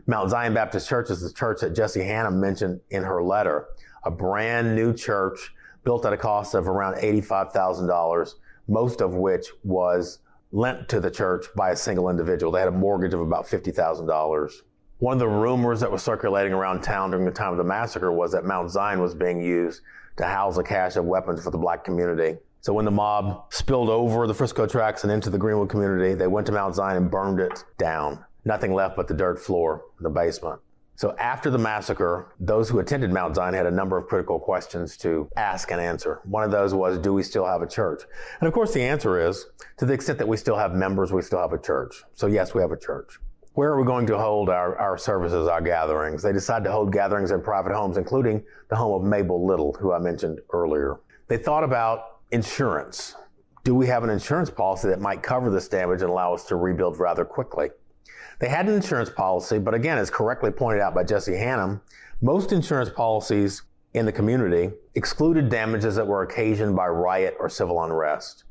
[0.09, 3.69] Mount Zion Baptist Church is the church that Jessie Hannum mentioned in her letter,
[4.03, 8.35] a brand new church built at a cost of around $85,000,
[8.67, 10.19] most of which was
[10.51, 12.51] lent to the church by a single individual.
[12.51, 14.53] They had a mortgage of about $50,000.
[14.99, 18.11] One of the rumors that was circulating around town during the time of the massacre
[18.11, 19.81] was that Mount Zion was being used
[20.17, 22.39] to house a cache of weapons for the black community.
[22.61, 26.27] So when the mob spilled over the Frisco tracks and into the Greenwood community, they
[26.27, 28.25] went to Mount Zion and burned it down.
[28.47, 30.61] Nothing left but the dirt floor, in the basement.
[30.97, 34.97] So after the massacre, those who attended Mount Zion had a number of critical questions
[34.99, 36.21] to ask and answer.
[36.25, 38.05] One of those was, do we still have a church?
[38.41, 39.47] And of course the answer is,
[39.79, 42.05] to the extent that we still have members, we still have a church.
[42.15, 43.19] So yes, we have a church.
[43.55, 46.25] Where are we going to hold our, our services, our gatherings?
[46.25, 49.93] They decide to hold gatherings in private homes, including the home of Mabel Little, who
[49.93, 50.99] I mentioned earlier.
[51.29, 53.15] They thought about insurance.
[53.63, 56.57] Do we have an insurance policy that might cover this damage and allow us to
[56.57, 57.71] rebuild rather quickly?
[58.41, 61.81] They had an insurance policy, but again, as correctly pointed out by Jesse Hannum,
[62.21, 63.63] most insurance policies
[63.95, 68.43] in the community excluded damages that were occasioned by riot or civil unrest.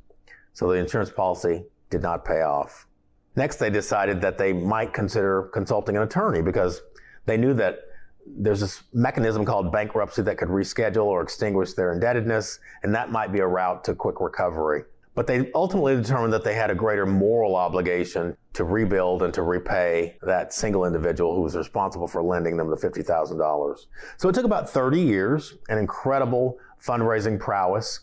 [0.53, 2.87] So the insurance policy did not pay off.
[3.35, 6.81] Next, they decided that they might consider consulting an attorney because
[7.25, 7.79] they knew that
[8.25, 13.31] there's this mechanism called bankruptcy that could reschedule or extinguish their indebtedness, and that might
[13.31, 14.83] be a route to quick recovery.
[15.15, 19.43] But they ultimately determined that they had a greater moral obligation to rebuild and to
[19.43, 23.85] repay that single individual who was responsible for lending them the $50,000.
[24.17, 28.01] So it took about 30 years, an incredible fundraising prowess,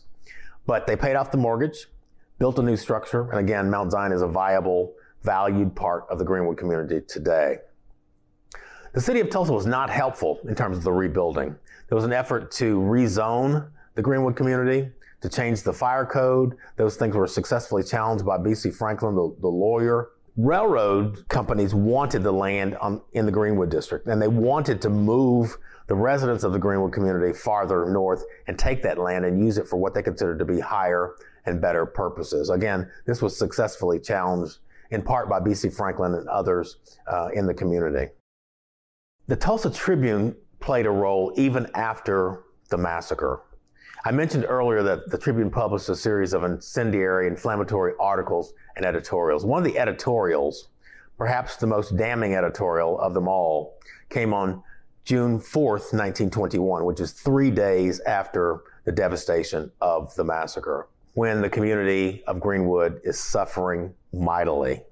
[0.65, 1.87] but they paid off the mortgage,
[2.39, 6.25] built a new structure, and again, Mount Zion is a viable, valued part of the
[6.25, 7.57] Greenwood community today.
[8.93, 11.55] The city of Tulsa was not helpful in terms of the rebuilding.
[11.87, 14.89] There was an effort to rezone the Greenwood community,
[15.21, 16.57] to change the fire code.
[16.77, 18.71] Those things were successfully challenged by B.C.
[18.71, 20.09] Franklin, the, the lawyer.
[20.37, 25.57] Railroad companies wanted the land on, in the Greenwood district, and they wanted to move
[25.87, 29.67] the residents of the Greenwood community farther north and take that land and use it
[29.67, 32.49] for what they considered to be higher and better purposes.
[32.49, 34.59] Again, this was successfully challenged
[34.91, 35.69] in part by B.C.
[35.69, 36.77] Franklin and others
[37.07, 38.11] uh, in the community.
[39.27, 43.41] The Tulsa Tribune played a role even after the massacre.
[44.03, 49.45] I mentioned earlier that the Tribune published a series of incendiary, inflammatory articles and editorials.
[49.45, 50.69] One of the editorials,
[51.17, 53.77] perhaps the most damning editorial of them all,
[54.09, 54.63] came on
[55.05, 61.49] June 4th, 1921, which is three days after the devastation of the massacre, when the
[61.49, 64.83] community of Greenwood is suffering mightily,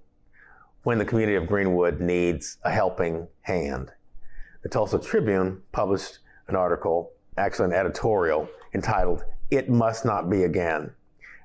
[0.83, 3.91] when the community of Greenwood needs a helping hand
[4.63, 10.91] the Tulsa Tribune published an article, actually an editorial, entitled It Must Not Be Again.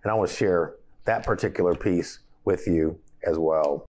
[0.03, 3.87] And I want to share that particular piece with you as well.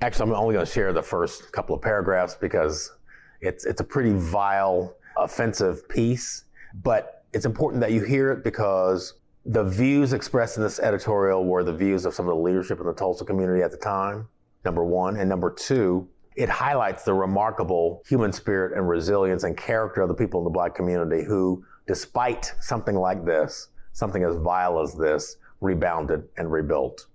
[0.00, 2.92] Actually, I'm only going to share the first couple of paragraphs because
[3.40, 6.44] it's, it's a pretty vile, offensive piece.
[6.82, 9.14] But it's important that you hear it because
[9.48, 12.86] the views expressed in this editorial were the views of some of the leadership in
[12.86, 14.28] the Tulsa community at the time,
[14.62, 15.16] number one.
[15.16, 20.14] And number two, it highlights the remarkable human spirit and resilience and character of the
[20.14, 25.36] people in the black community who, despite something like this, something as vile as this,
[25.62, 27.06] rebounded and rebuilt.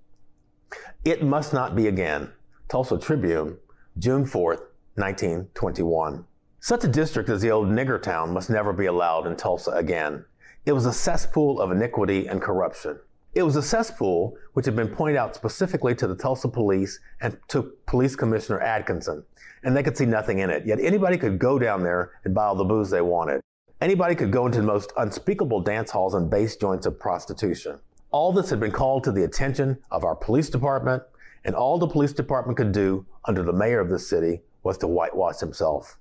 [1.06, 2.32] It must not be again.
[2.68, 3.58] Tulsa Tribune,
[4.00, 4.66] June 4th,
[4.96, 6.26] 1921.
[6.60, 10.26] Such a district as the old nigger town must never be allowed in Tulsa again.
[10.66, 12.97] It was a cesspool of iniquity and corruption.
[13.36, 17.38] It was a cesspool which had been pointed out specifically to the Tulsa police and
[17.49, 19.26] to Police Commissioner Adkison,
[19.64, 20.66] and they could see nothing in it.
[20.66, 23.41] Yet anybody could go down there and buy all the booze they wanted.
[23.82, 27.80] Anybody could go into the most unspeakable dance halls and base joints of prostitution.
[28.11, 31.03] All this had been called to the attention of our police department,
[31.43, 34.88] and all the police department could do under the mayor of the city was to
[34.88, 35.97] whitewash himself.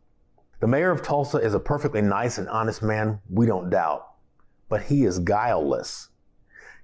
[0.60, 4.11] The mayor of Tulsa is a perfectly nice and honest man, we don't doubt,
[4.72, 6.08] but he is guileless.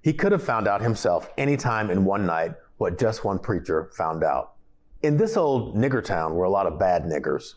[0.02, 3.90] He could have found out himself any time in one night what just one preacher
[3.96, 4.56] found out.
[5.02, 7.54] In this old nigger town were a lot of bad niggers,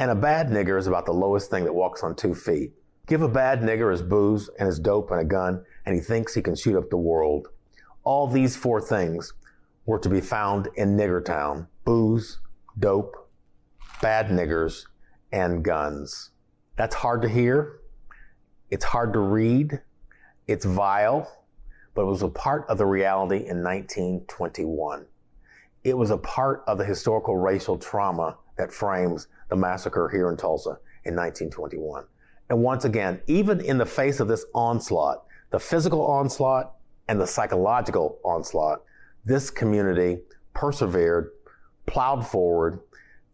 [0.00, 2.72] and a bad nigger is about the lowest thing that walks on two feet.
[3.06, 6.34] Give a bad nigger his booze and his dope and a gun, and he thinks
[6.34, 7.46] he can shoot up the world.
[8.02, 9.32] All these four things
[9.86, 12.40] were to be found in Niggertown booze,
[12.80, 13.30] dope,
[14.02, 14.86] bad niggers,
[15.30, 16.30] and guns.
[16.74, 17.77] That's hard to hear.
[18.70, 19.80] It's hard to read.
[20.46, 21.30] It's vile,
[21.94, 25.06] but it was a part of the reality in 1921.
[25.84, 30.36] It was a part of the historical racial trauma that frames the massacre here in
[30.36, 32.04] Tulsa in 1921.
[32.50, 36.74] And once again, even in the face of this onslaught, the physical onslaught
[37.08, 38.82] and the psychological onslaught,
[39.24, 40.18] this community
[40.54, 41.30] persevered,
[41.86, 42.80] plowed forward,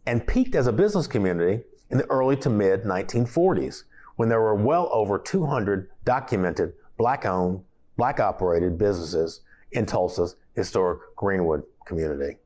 [0.07, 3.85] and peaked as a business community in the early to mid 1940s
[4.17, 7.63] when there were well over 200 documented black owned,
[7.97, 9.41] black operated businesses
[9.73, 12.37] in Tulsa's historic Greenwood community.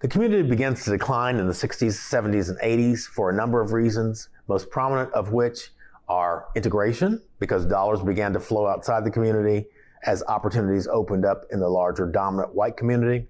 [0.00, 3.72] The community begins to decline in the 60s, 70s, and 80s for a number of
[3.72, 5.70] reasons, most prominent of which
[6.08, 9.66] are integration, because dollars began to flow outside the community
[10.04, 13.26] as opportunities opened up in the larger dominant white community,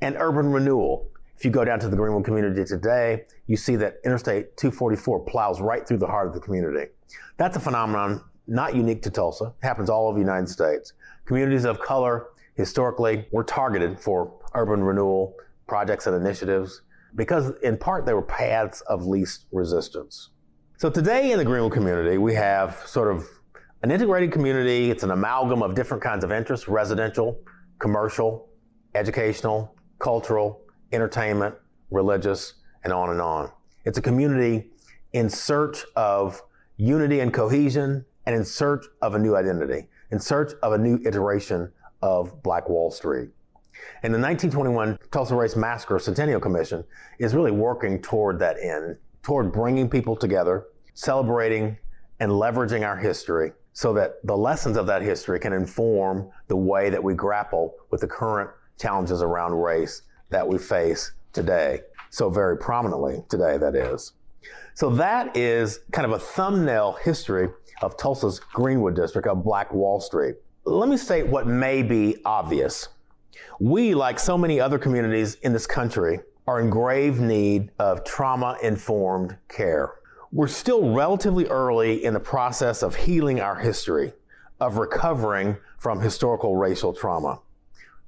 [0.00, 1.08] and urban renewal.
[1.36, 5.60] If you go down to the Greenwood community today, you see that Interstate 244 plows
[5.60, 6.90] right through the heart of the community.
[7.36, 9.46] That's a phenomenon not unique to Tulsa.
[9.46, 10.92] It happens all over the United States.
[11.24, 15.34] Communities of color historically were targeted for urban renewal
[15.66, 16.82] projects and initiatives
[17.16, 20.30] because in part they were paths of least resistance.
[20.76, 23.26] So today in the Greenwood community, we have sort of
[23.82, 24.90] an integrated community.
[24.90, 27.40] It's an amalgam of different kinds of interests, residential,
[27.78, 28.48] commercial,
[28.94, 31.54] educational, cultural, entertainment,
[31.90, 32.54] religious,
[32.84, 33.50] and on and on.
[33.84, 34.70] It's a community
[35.12, 36.42] in search of
[36.76, 41.00] unity and cohesion and in search of a new identity, in search of a new
[41.04, 41.70] iteration
[42.02, 43.30] of Black Wall Street.
[44.02, 46.84] And the 1921 Tulsa Race Massacre Centennial Commission
[47.18, 51.76] is really working toward that end, toward bringing people together, celebrating
[52.20, 56.90] and leveraging our history so that the lessons of that history can inform the way
[56.90, 60.02] that we grapple with the current challenges around race
[60.34, 61.80] that we face today.
[62.10, 64.14] So, very prominently today, that is.
[64.74, 67.48] So, that is kind of a thumbnail history
[67.82, 70.34] of Tulsa's Greenwood District of Black Wall Street.
[70.64, 72.88] Let me state what may be obvious.
[73.60, 76.18] We, like so many other communities in this country,
[76.48, 79.92] are in grave need of trauma informed care.
[80.32, 84.12] We're still relatively early in the process of healing our history,
[84.60, 87.40] of recovering from historical racial trauma.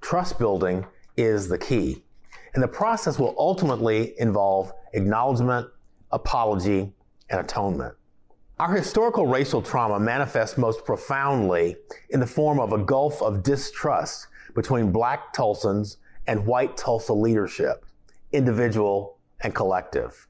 [0.01, 2.03] Trust building is the key.
[2.57, 5.69] And the process will ultimately involve acknowledgement,
[6.11, 6.91] apology,
[7.29, 7.95] and atonement.
[8.59, 11.77] Our historical racial trauma manifests most profoundly
[12.09, 17.85] in the form of a gulf of distrust between black Tulsans and white Tulsa leadership,
[18.33, 20.27] individual and collective.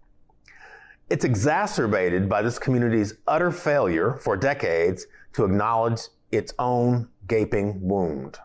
[1.08, 6.00] It's exacerbated by this community's utter failure for decades to acknowledge
[6.32, 8.40] its own gaping wound.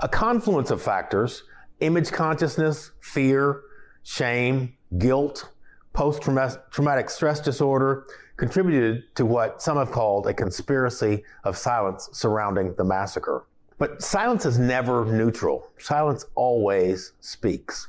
[0.00, 1.44] A confluence of factors
[1.82, 3.62] image consciousness, fear,
[4.02, 5.50] shame, guilt,
[5.92, 8.06] post traumatic stress disorder
[8.36, 13.46] contributed to what some have called a conspiracy of silence surrounding the massacre.
[13.78, 17.88] But silence is never neutral, silence always speaks.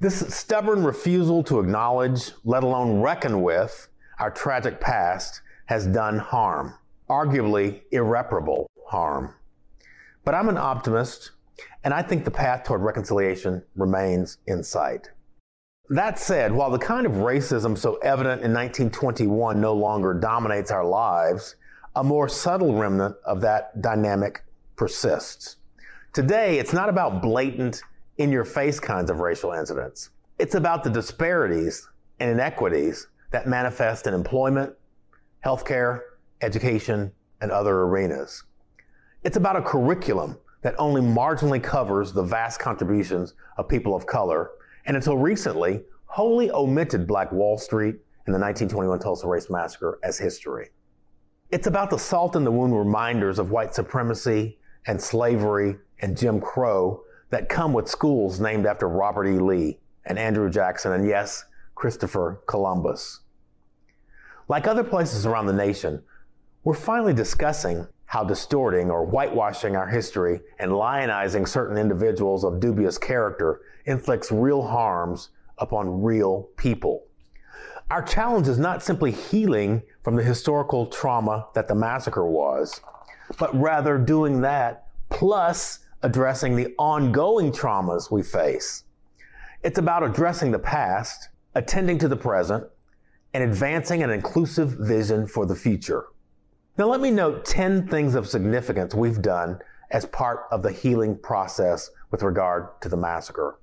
[0.00, 3.88] This stubborn refusal to acknowledge, let alone reckon with,
[4.18, 6.74] our tragic past has done harm,
[7.08, 9.34] arguably irreparable harm.
[10.24, 11.30] But I'm an optimist,
[11.84, 15.10] and I think the path toward reconciliation remains in sight.
[15.90, 20.84] That said, while the kind of racism so evident in 1921 no longer dominates our
[20.84, 21.56] lives,
[21.94, 24.42] a more subtle remnant of that dynamic
[24.76, 25.56] persists.
[26.14, 27.82] Today, it's not about blatant
[28.16, 30.10] in your face kinds of racial incidents.
[30.38, 31.86] It's about the disparities
[32.18, 34.72] and inequities that manifest in employment,
[35.44, 36.00] healthcare,
[36.40, 38.44] education, and other arenas.
[39.22, 44.50] It's about a curriculum that only marginally covers the vast contributions of people of color,
[44.86, 47.96] and until recently, wholly omitted Black Wall Street
[48.26, 50.70] and the 1921 Tulsa Race Massacre as history.
[51.50, 56.40] It's about the salt in the wound reminders of white supremacy and slavery and Jim
[56.40, 59.38] Crow that come with schools named after Robert E.
[59.38, 61.44] Lee and Andrew Jackson and, yes,
[61.74, 63.20] Christopher Columbus.
[64.48, 66.02] Like other places around the nation,
[66.64, 72.96] we're finally discussing how distorting or whitewashing our history and lionizing certain individuals of dubious
[72.96, 77.08] character inflicts real harms upon real people.
[77.90, 82.80] Our challenge is not simply healing from the historical trauma that the massacre was,
[83.36, 88.84] but rather doing that plus addressing the ongoing traumas we face.
[89.64, 92.64] It's about addressing the past, attending to the present,
[93.32, 96.04] and advancing an inclusive vision for the future.
[96.76, 99.60] Now, let me note 10 things of significance we've done
[99.92, 103.60] as part of the healing process with regard to the massacre.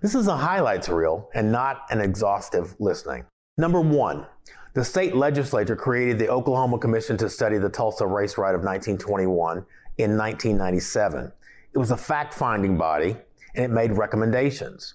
[0.00, 3.26] This is a highlights reel and not an exhaustive listening.
[3.58, 4.24] Number one,
[4.72, 9.58] the state legislature created the Oklahoma Commission to study the Tulsa race riot of 1921
[9.98, 11.30] in 1997.
[11.74, 13.14] It was a fact finding body
[13.54, 14.94] and it made recommendations.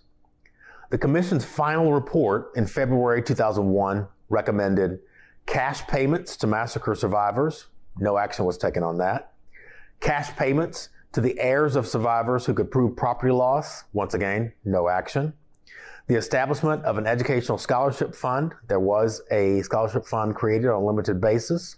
[0.90, 5.00] The Commission's final report in February 2001 recommended
[5.46, 7.68] cash payments to massacre survivors.
[8.00, 9.34] No action was taken on that.
[10.00, 13.84] Cash payments to the heirs of survivors who could prove property loss.
[13.94, 15.34] Once again, no action.
[16.08, 18.54] The establishment of an educational scholarship fund.
[18.68, 21.78] There was a scholarship fund created on a limited basis.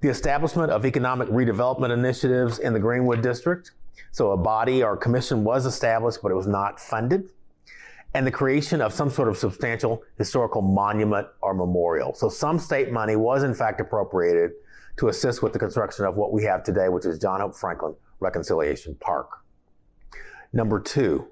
[0.00, 3.72] The establishment of economic redevelopment initiatives in the Greenwood District.
[4.10, 7.30] So a body or commission was established, but it was not funded.
[8.14, 12.14] And the creation of some sort of substantial historical monument or memorial.
[12.14, 14.52] So some state money was in fact appropriated
[14.98, 17.94] to assist with the construction of what we have today, which is John Hope Franklin
[18.20, 19.30] Reconciliation Park.
[20.52, 21.26] Number two,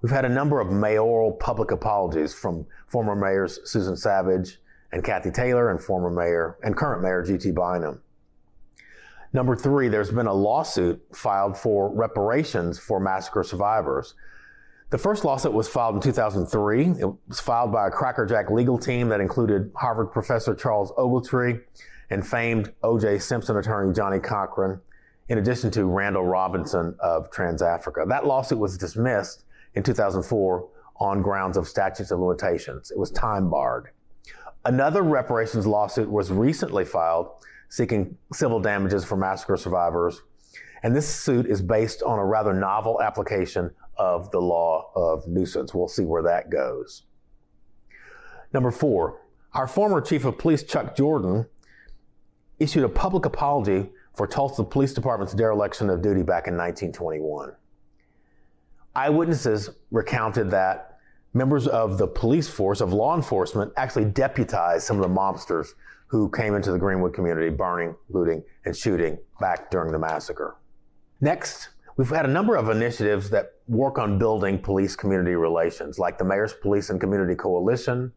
[0.00, 4.58] we've had a number of mayoral public apologies from former mayors Susan Savage
[4.92, 7.50] and Kathy Taylor and former mayor and current mayor G.T.
[7.50, 8.00] Bynum.
[9.34, 14.14] Number three, there's been a lawsuit filed for reparations for massacre survivors.
[14.94, 17.00] The first lawsuit was filed in 2003.
[17.00, 21.60] It was filed by a crackerjack legal team that included Harvard professor Charles Ogletree
[22.10, 23.18] and famed O.J.
[23.18, 24.80] Simpson attorney Johnnie Cochran,
[25.28, 28.08] in addition to Randall Robinson of TransAfrica.
[28.08, 29.42] That lawsuit was dismissed
[29.74, 30.68] in 2004
[31.00, 32.92] on grounds of statutes of limitations.
[32.92, 33.90] It was time barred.
[34.64, 37.30] Another reparations lawsuit was recently filed
[37.68, 40.22] seeking civil damages for massacre survivors.
[40.84, 45.72] And this suit is based on a rather novel application of the law of nuisance.
[45.74, 47.04] We'll see where that goes.
[48.52, 49.22] Number four,
[49.54, 51.46] our former chief of police, Chuck Jordan,
[52.58, 57.52] issued a public apology for Tulsa Police Department's dereliction of duty back in 1921.
[58.94, 60.98] Eyewitnesses recounted that
[61.32, 65.68] members of the police force, of law enforcement, actually deputized some of the mobsters
[66.08, 70.56] who came into the Greenwood community, burning, looting, and shooting back during the massacre.
[71.20, 76.18] Next, we've had a number of initiatives that work on building police community relations, like
[76.18, 78.12] the Mayor's Police and Community Coalition,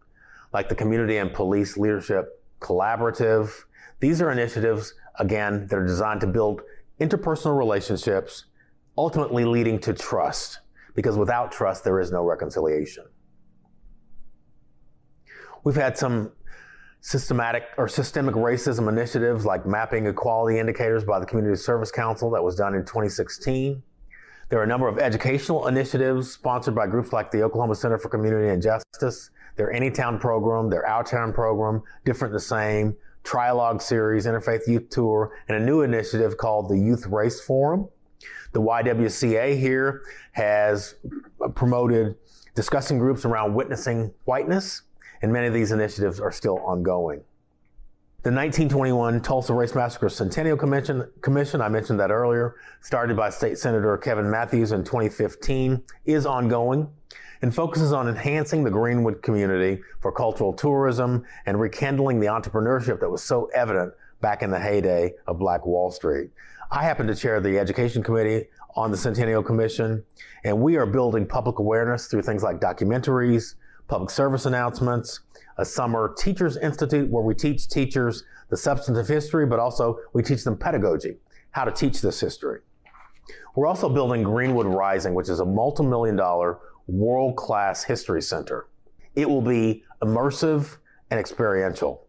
[0.54, 3.52] like the Community and Police Leadership Collaborative.
[4.00, 6.62] These are initiatives again, that are designed to build
[7.00, 8.46] interpersonal relationships,
[8.98, 10.60] ultimately leading to trust,
[10.96, 13.06] because without trust, there is no reconciliation.
[15.64, 16.32] We've had some
[17.02, 22.44] systematic or systemic racism initiatives like mapping equality indicators by the Community Service Council that
[22.44, 23.82] was done in 2016.
[24.50, 28.10] There are a number of educational initiatives sponsored by groups like the Oklahoma Center for
[28.10, 34.68] Community and Justice, their Anytown program, their Outtown program, Different the Same, Trialogue series, Interfaith
[34.68, 37.90] Youth Tour, and a new initiative called the Youth Race Forum.
[38.54, 40.96] The YWCA here has
[41.54, 42.16] promoted
[42.56, 44.84] discussing groups around witnessing whiteness,
[45.22, 47.24] and many of these initiatives are still ongoing.
[48.24, 53.58] The 1921 Tulsa Race Massacre Centennial Commission, Commission, I mentioned that earlier, started by State
[53.58, 56.90] Senator Kevin Matthews in 2015, is ongoing
[57.42, 63.10] and focuses on enhancing the Greenwood community for cultural tourism and rekindling the entrepreneurship that
[63.10, 66.30] was so evident back in the heyday of Black Wall Street.
[66.72, 70.04] I happen to chair the Education Committee on the Centennial Commission,
[70.44, 73.56] and we are building public awareness through things like documentaries,
[73.88, 75.22] public service announcements,
[75.58, 80.44] a summer teachers institute where we teach teachers the substantive history, but also we teach
[80.44, 81.18] them pedagogy,
[81.52, 82.60] how to teach this history.
[83.56, 88.68] We're also building Greenwood Rising, which is a multi-million dollar world class history center.
[89.16, 90.78] It will be immersive
[91.10, 92.08] and experiential.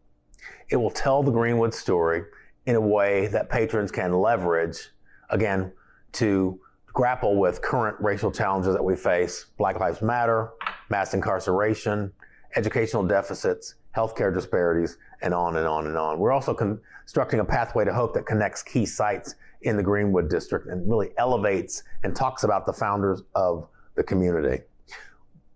[0.69, 2.25] It will tell the Greenwood story
[2.67, 4.91] in a way that patrons can leverage,
[5.31, 5.73] again,
[6.13, 6.61] to
[6.93, 10.51] grapple with current racial challenges that we face Black Lives Matter,
[10.91, 12.13] mass incarceration,
[12.57, 16.19] educational deficits, healthcare disparities, and on and on and on.
[16.19, 20.69] We're also constructing a pathway to hope that connects key sites in the Greenwood district
[20.69, 24.63] and really elevates and talks about the founders of the community.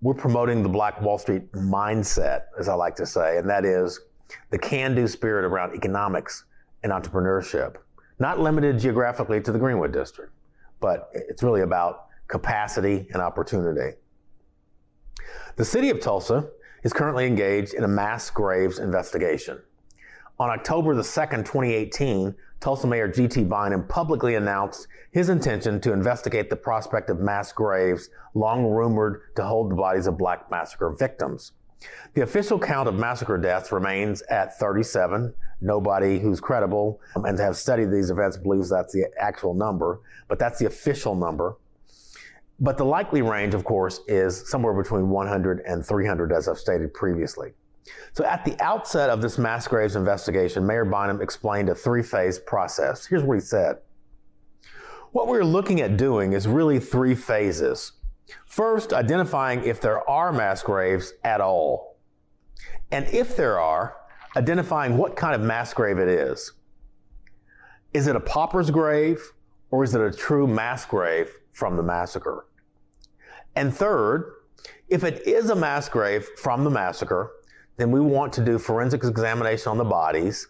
[0.03, 4.01] we're promoting the Black Wall Street mindset, as I like to say, and that is
[4.51, 6.45] the can do spirit around economics
[6.83, 7.77] and entrepreneurship,
[8.19, 10.33] not limited geographically to the Greenwood District,
[10.81, 13.97] but it's really about capacity and opportunity.
[15.57, 16.49] The city of Tulsa
[16.83, 19.61] is currently engaged in a mass graves investigation.
[20.39, 23.45] On October the 2nd, 2018, Tulsa Mayor G.T.
[23.45, 29.45] Bynum publicly announced his intention to investigate the prospect of mass graves long rumored to
[29.45, 31.53] hold the bodies of black massacre victims.
[32.15, 35.35] The official count of massacre deaths remains at 37.
[35.61, 40.39] Nobody who's credible um, and have studied these events believes that's the actual number, but
[40.39, 41.57] that's the official number.
[42.61, 46.95] But the likely range, of course, is somewhere between 100 and 300, as I've stated
[46.95, 47.53] previously.
[48.13, 53.07] So at the outset of this mass graves investigation, Mayor Bynum explained a three-phase process.
[53.07, 53.79] Here's what he said.
[55.13, 57.93] What we're looking at doing is really three phases.
[58.47, 61.97] First, identifying if there are mass graves at all.
[62.91, 63.97] And if there are,
[64.37, 66.53] identifying what kind of mass grave it is.
[67.93, 69.21] Is it a pauper's grave
[69.71, 72.47] or is it a true mass grave from the massacre?
[73.55, 74.33] And third,
[74.89, 77.31] if it is a mass grave from the massacre,
[77.77, 80.49] then we want to do forensic examination on the bodies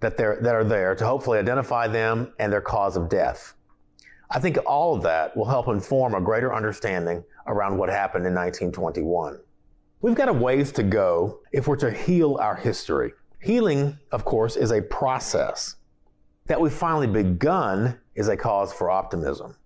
[0.00, 3.54] that, that are there to hopefully identify them and their cause of death.
[4.30, 8.34] I think all of that will help inform a greater understanding around what happened in
[8.34, 9.38] 1921.
[10.00, 13.12] We've got a ways to go if we're to heal our history.
[13.40, 15.76] Healing, of course, is a process.
[16.46, 19.56] That we've finally begun is a cause for optimism.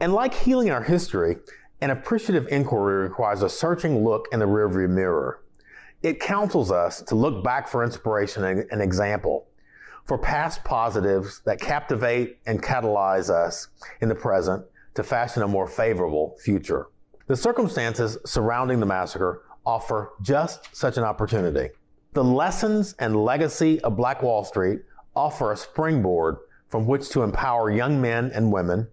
[0.00, 1.36] And like healing our history,
[1.80, 5.42] an appreciative inquiry requires a searching look in the rearview mirror.
[6.02, 9.46] It counsels us to look back for inspiration and example
[10.04, 13.68] for past positives that captivate and catalyze us
[14.00, 16.86] in the present to fashion a more favorable future.
[17.26, 21.70] The circumstances surrounding the massacre offer just such an opportunity.
[22.14, 24.80] The lessons and legacy of Black Wall Street
[25.14, 26.38] offer a springboard
[26.68, 28.88] from which to empower young men and women,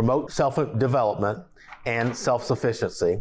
[0.00, 1.44] promote self development
[1.84, 3.20] and self sufficiency,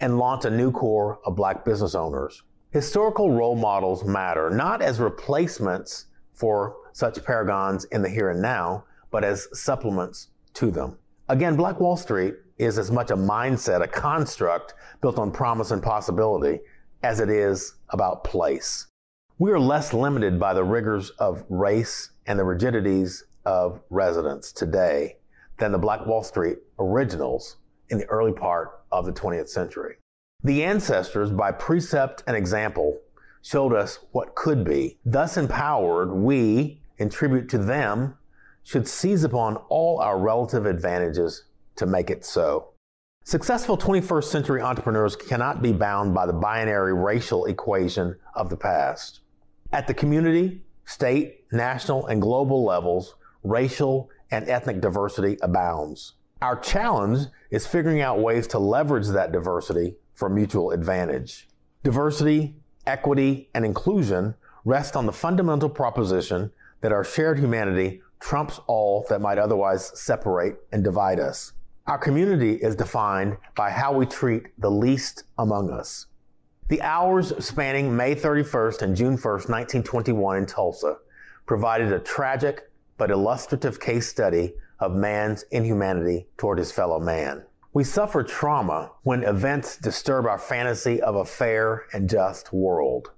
[0.00, 2.42] and launch a new corps of Black business owners.
[2.70, 8.84] Historical role models matter not as replacements for such paragons in the here and now,
[9.10, 10.96] but as supplements to them.
[11.28, 14.72] Again, Black Wall Street is as much a mindset, a construct
[15.02, 16.58] built on promise and possibility,
[17.02, 18.86] as it is about place.
[19.38, 25.16] We are less limited by the rigors of race and the rigidities of residence today
[25.58, 27.56] than the Black Wall Street originals
[27.90, 29.96] in the early part of the 20th century.
[30.42, 32.98] The ancestors, by precept and example,
[33.42, 34.98] showed us what could be.
[35.04, 38.16] Thus empowered, we, in tribute to them,
[38.62, 41.44] should seize upon all our relative advantages
[41.76, 42.70] to make it so.
[43.24, 49.20] Successful 21st century entrepreneurs cannot be bound by the binary racial equation of the past.
[49.72, 56.12] At the community, state, national, and global levels, racial and ethnic diversity abounds.
[56.42, 61.48] Our challenge is figuring out ways to leverage that diversity for mutual advantage.
[61.82, 62.56] Diversity
[62.86, 69.20] equity, and inclusion rest on the fundamental proposition that our shared humanity trumps all that
[69.20, 71.52] might otherwise separate and divide us.
[71.86, 76.06] Our community is defined by how we treat the least among us.
[76.68, 80.96] The hours spanning May 31st and June 1st, 1921 in Tulsa
[81.44, 87.44] provided a tragic but illustrative case study of man's inhumanity toward his fellow man.
[87.72, 93.10] We suffer trauma when events disturb our fantasy of a fair and just world.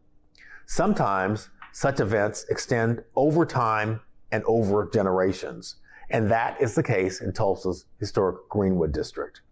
[0.65, 4.01] Sometimes such events extend over time
[4.33, 5.77] and over generations,
[6.11, 9.43] and that is the case in Tulsa's historic Greenwood District.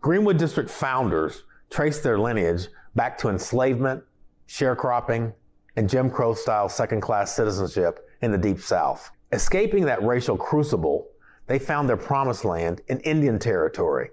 [0.00, 4.04] Greenwood District founders traced their lineage back to enslavement,
[4.46, 5.32] sharecropping,
[5.76, 9.10] and Jim Crow style second class citizenship in the Deep South.
[9.32, 11.08] Escaping that racial crucible,
[11.46, 14.10] they found their promised land in Indian territory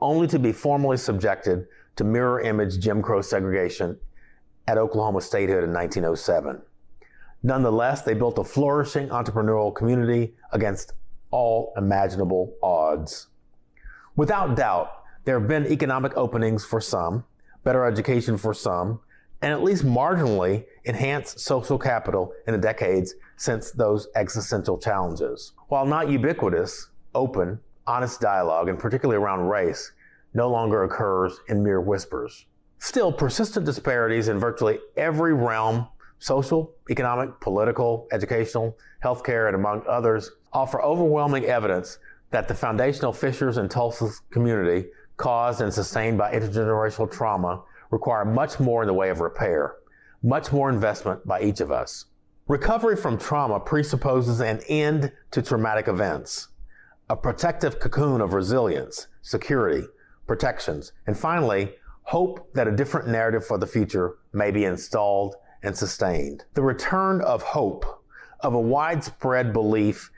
[0.00, 3.98] only to be formally subjected to mirror image Jim Crow segregation
[4.66, 6.60] at Oklahoma statehood in 1907.
[7.44, 10.94] Nonetheless, they built a flourishing entrepreneurial community against
[11.30, 13.28] all imaginable odds.
[14.16, 17.24] Without doubt, there have been economic openings for some,
[17.64, 19.00] better education for some,
[19.42, 25.52] and at least marginally enhance social capital in the decades since those existential challenges.
[25.68, 29.92] While not ubiquitous, open, honest dialogue, and particularly around race,
[30.32, 32.46] no longer occurs in mere whispers.
[32.78, 35.88] Still, persistent disparities in virtually every realm
[36.20, 41.98] social, economic, political, educational, healthcare, and among others offer overwhelming evidence
[42.30, 47.62] that the foundational fissures in Tulsa's community caused and sustained by intergenerational trauma
[47.92, 49.76] require much more in the way of repair,
[50.24, 52.06] much more investment by each of us.
[52.48, 56.48] Recovery from trauma presupposes an end to traumatic events,
[57.08, 59.86] a protective cocoon of resilience, security,
[60.26, 61.74] protections, and finally,
[62.04, 66.44] hope that a different narrative for the future may be installed and sustained.
[66.54, 67.84] The return of hope,
[68.40, 70.10] of a widespread belief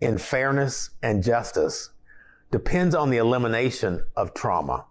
[0.00, 1.90] in fairness and justice,
[2.50, 4.84] depends on the elimination of trauma,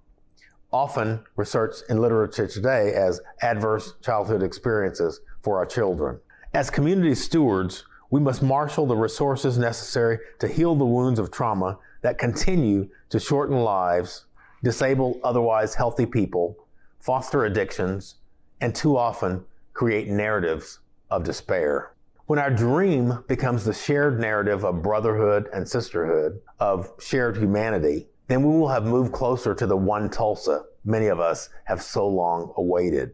[0.71, 6.19] often researched in literature today as adverse childhood experiences for our children.
[6.53, 11.77] As community stewards, we must marshal the resources necessary to heal the wounds of trauma
[12.01, 14.25] that continue to shorten lives,
[14.63, 16.57] disable otherwise healthy people,
[16.99, 18.15] foster addictions,
[18.59, 19.43] and too often
[19.73, 21.93] create narratives of despair.
[22.27, 28.43] When our dream becomes the shared narrative of brotherhood and sisterhood, of shared humanity, then
[28.43, 32.53] we will have moved closer to the one Tulsa many of us have so long
[32.57, 33.11] awaited.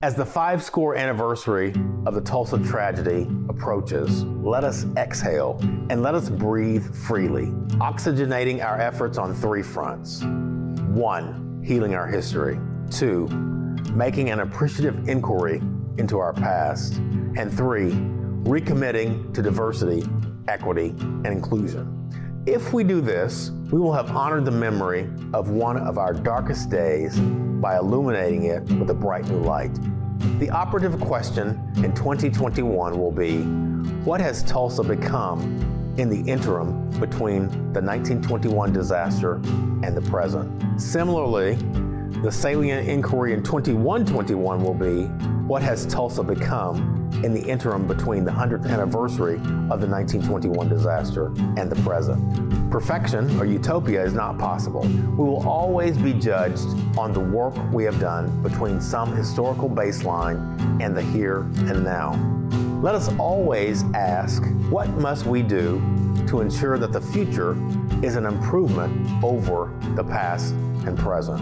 [0.00, 1.74] As the five score anniversary
[2.06, 5.58] of the Tulsa tragedy approaches, let us exhale
[5.90, 7.46] and let us breathe freely,
[7.80, 10.22] oxygenating our efforts on three fronts.
[10.22, 12.60] One, healing our history.
[12.90, 13.26] Two,
[13.92, 15.60] making an appreciative inquiry
[15.98, 16.98] into our past.
[17.36, 17.90] And three,
[18.44, 20.04] recommitting to diversity,
[20.46, 21.94] equity, and inclusion.
[22.46, 26.70] If we do this, we will have honored the memory of one of our darkest
[26.70, 29.78] days by illuminating it with a bright new light.
[30.38, 33.42] The operative question in 2021 will be
[34.04, 40.80] what has Tulsa become in the interim between the 1921 disaster and the present?
[40.80, 41.58] Similarly,
[42.22, 45.04] the salient inquiry in 2121 will be
[45.46, 49.36] what has Tulsa become in the interim between the 100th anniversary
[49.70, 52.70] of the 1921 disaster and the present.
[52.70, 54.82] Perfection or utopia is not possible.
[54.82, 56.66] We will always be judged
[56.98, 62.12] on the work we have done between some historical baseline and the here and now.
[62.82, 65.80] Let us always ask, what must we do
[66.26, 67.56] to ensure that the future
[68.04, 70.52] is an improvement over the past
[70.84, 71.40] and present?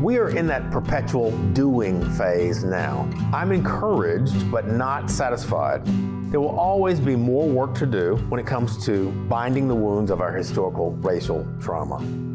[0.00, 3.08] We are in that perpetual doing phase now.
[3.32, 5.86] I'm encouraged but not satisfied.
[6.32, 10.10] There will always be more work to do when it comes to binding the wounds
[10.10, 12.33] of our historical racial trauma.